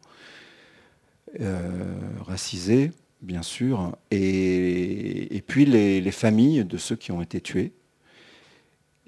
racisés, 2.26 2.92
bien 3.22 3.42
sûr, 3.44 3.96
et, 4.12 5.44
puis 5.48 5.66
les, 5.66 6.02
les 6.02 6.12
familles 6.12 6.66
de 6.66 6.78
ceux 6.78 6.96
qui 6.96 7.12
ont 7.12 7.22
été 7.22 7.42
tués. 7.42 7.74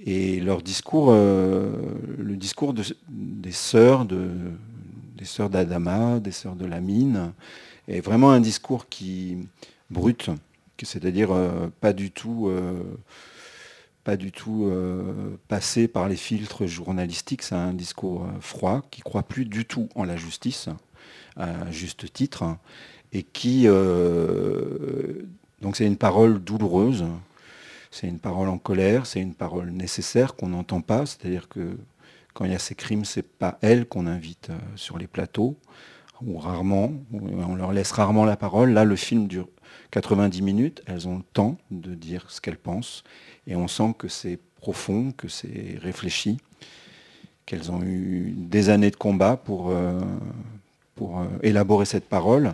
Et 0.06 0.40
leur 0.40 0.62
discours, 0.62 1.08
euh, 1.10 1.72
le 2.18 2.38
discours 2.38 2.74
de- 2.74 2.84
des 3.10 3.52
sœurs, 3.52 4.06
de, 4.06 4.30
des 5.18 5.26
sœurs 5.26 5.50
d'Adama, 5.50 6.20
des 6.20 6.32
sœurs 6.32 6.56
de 6.56 6.66
Lamine, 6.66 7.34
est 7.88 8.00
vraiment 8.00 8.32
un 8.32 8.40
discours 8.40 8.88
qui 8.88 9.38
brut, 9.90 10.30
c'est-à-dire 10.82 11.32
euh, 11.32 11.68
pas 11.82 11.92
du 11.92 12.12
tout, 12.12 12.48
euh, 12.48 12.82
pas 14.06 14.16
du 14.16 14.32
tout 14.32 14.72
passé 15.50 15.88
par 15.88 16.08
les 16.08 16.16
filtres 16.16 16.66
journalistiques. 16.66 17.44
C'est 17.44 17.56
un 17.56 17.74
discours 17.74 18.26
froid 18.40 18.82
qui 18.90 19.02
croit 19.02 19.24
plus 19.24 19.46
du 19.46 19.66
tout 19.66 19.90
en 19.94 20.04
la 20.04 20.16
justice, 20.16 20.70
à 21.36 21.70
juste 21.70 22.12
titre, 22.12 22.58
et 23.14 23.24
qui 23.24 23.64
euh, 23.66 25.24
donc 25.62 25.76
c'est 25.76 25.86
une 25.86 25.98
parole 25.98 26.40
douloureuse. 26.40 27.06
C'est 27.92 28.08
une 28.08 28.20
parole 28.20 28.50
en 28.50 28.60
colère, 28.60 29.08
c'est 29.08 29.20
une 29.20 29.34
parole 29.34 29.72
nécessaire 29.72 30.36
qu'on 30.36 30.50
n'entend 30.50 30.82
pas, 30.82 31.08
c'est-à-dire 31.08 31.50
que 31.50 31.76
quand 32.34 32.46
il 32.46 32.52
y 32.52 32.56
a 32.56 32.60
ces 32.60 32.76
crimes, 32.76 33.04
c'est 33.04 33.24
pas 33.24 33.58
elles 33.62 33.88
qu'on 33.88 34.06
invite 34.06 34.52
euh, 34.52 34.58
sur 34.76 35.00
les 35.00 35.08
plateaux, 35.08 35.58
ou 36.22 36.38
rarement, 36.38 36.92
on 37.12 37.56
leur 37.56 37.72
laisse 37.72 37.92
rarement 37.92 38.26
la 38.26 38.38
parole. 38.38 38.72
Là, 38.72 38.84
le 38.84 38.96
film 38.96 39.28
dure 39.28 39.48
90 39.92 40.42
minutes, 40.42 40.84
elles 40.86 41.08
ont 41.08 41.18
le 41.18 41.24
temps 41.34 41.58
de 41.72 41.96
dire 41.96 42.30
ce 42.30 42.42
qu'elles 42.42 42.58
pensent, 42.58 43.04
et 43.48 43.56
on 43.56 43.68
sent 43.68 43.96
que 43.98 44.08
c'est 44.08 44.38
profond, 44.58 45.12
que 45.12 45.28
c'est 45.28 45.78
réfléchi, 45.82 46.38
qu'elles 47.48 47.72
ont 47.72 47.82
eu 47.82 48.36
des 48.38 48.70
années 48.70 48.92
de 48.92 48.98
combat 48.98 49.36
pour, 49.36 49.72
euh, 49.72 50.00
pour 50.94 51.24
élaborer 51.42 51.86
cette 51.86 52.08
parole. 52.08 52.54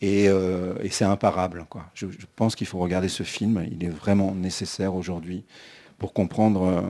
Et, 0.00 0.28
euh, 0.28 0.74
et 0.80 0.88
c'est 0.88 1.04
imparable. 1.04 1.66
Je, 1.94 2.06
pense 2.36 2.54
qu'il 2.54 2.66
faut 2.66 2.78
regarder 2.78 3.08
ce 3.08 3.22
film. 3.22 3.66
Il 3.70 3.84
est 3.84 3.90
vraiment 3.90 4.34
nécessaire 4.34 4.94
aujourd'hui 4.94 5.44
pour 5.98 6.14
comprendre 6.14 6.62
euh, 6.62 6.80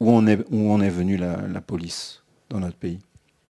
où 0.00 0.10
on 0.10 0.26
est, 0.26 0.38
où 0.50 0.70
on 0.70 0.80
est 0.80 0.90
venu 0.90 1.16
la 1.16 1.60
police 1.60 2.22
dans 2.48 2.60
notre 2.60 2.76
pays. 2.76 3.00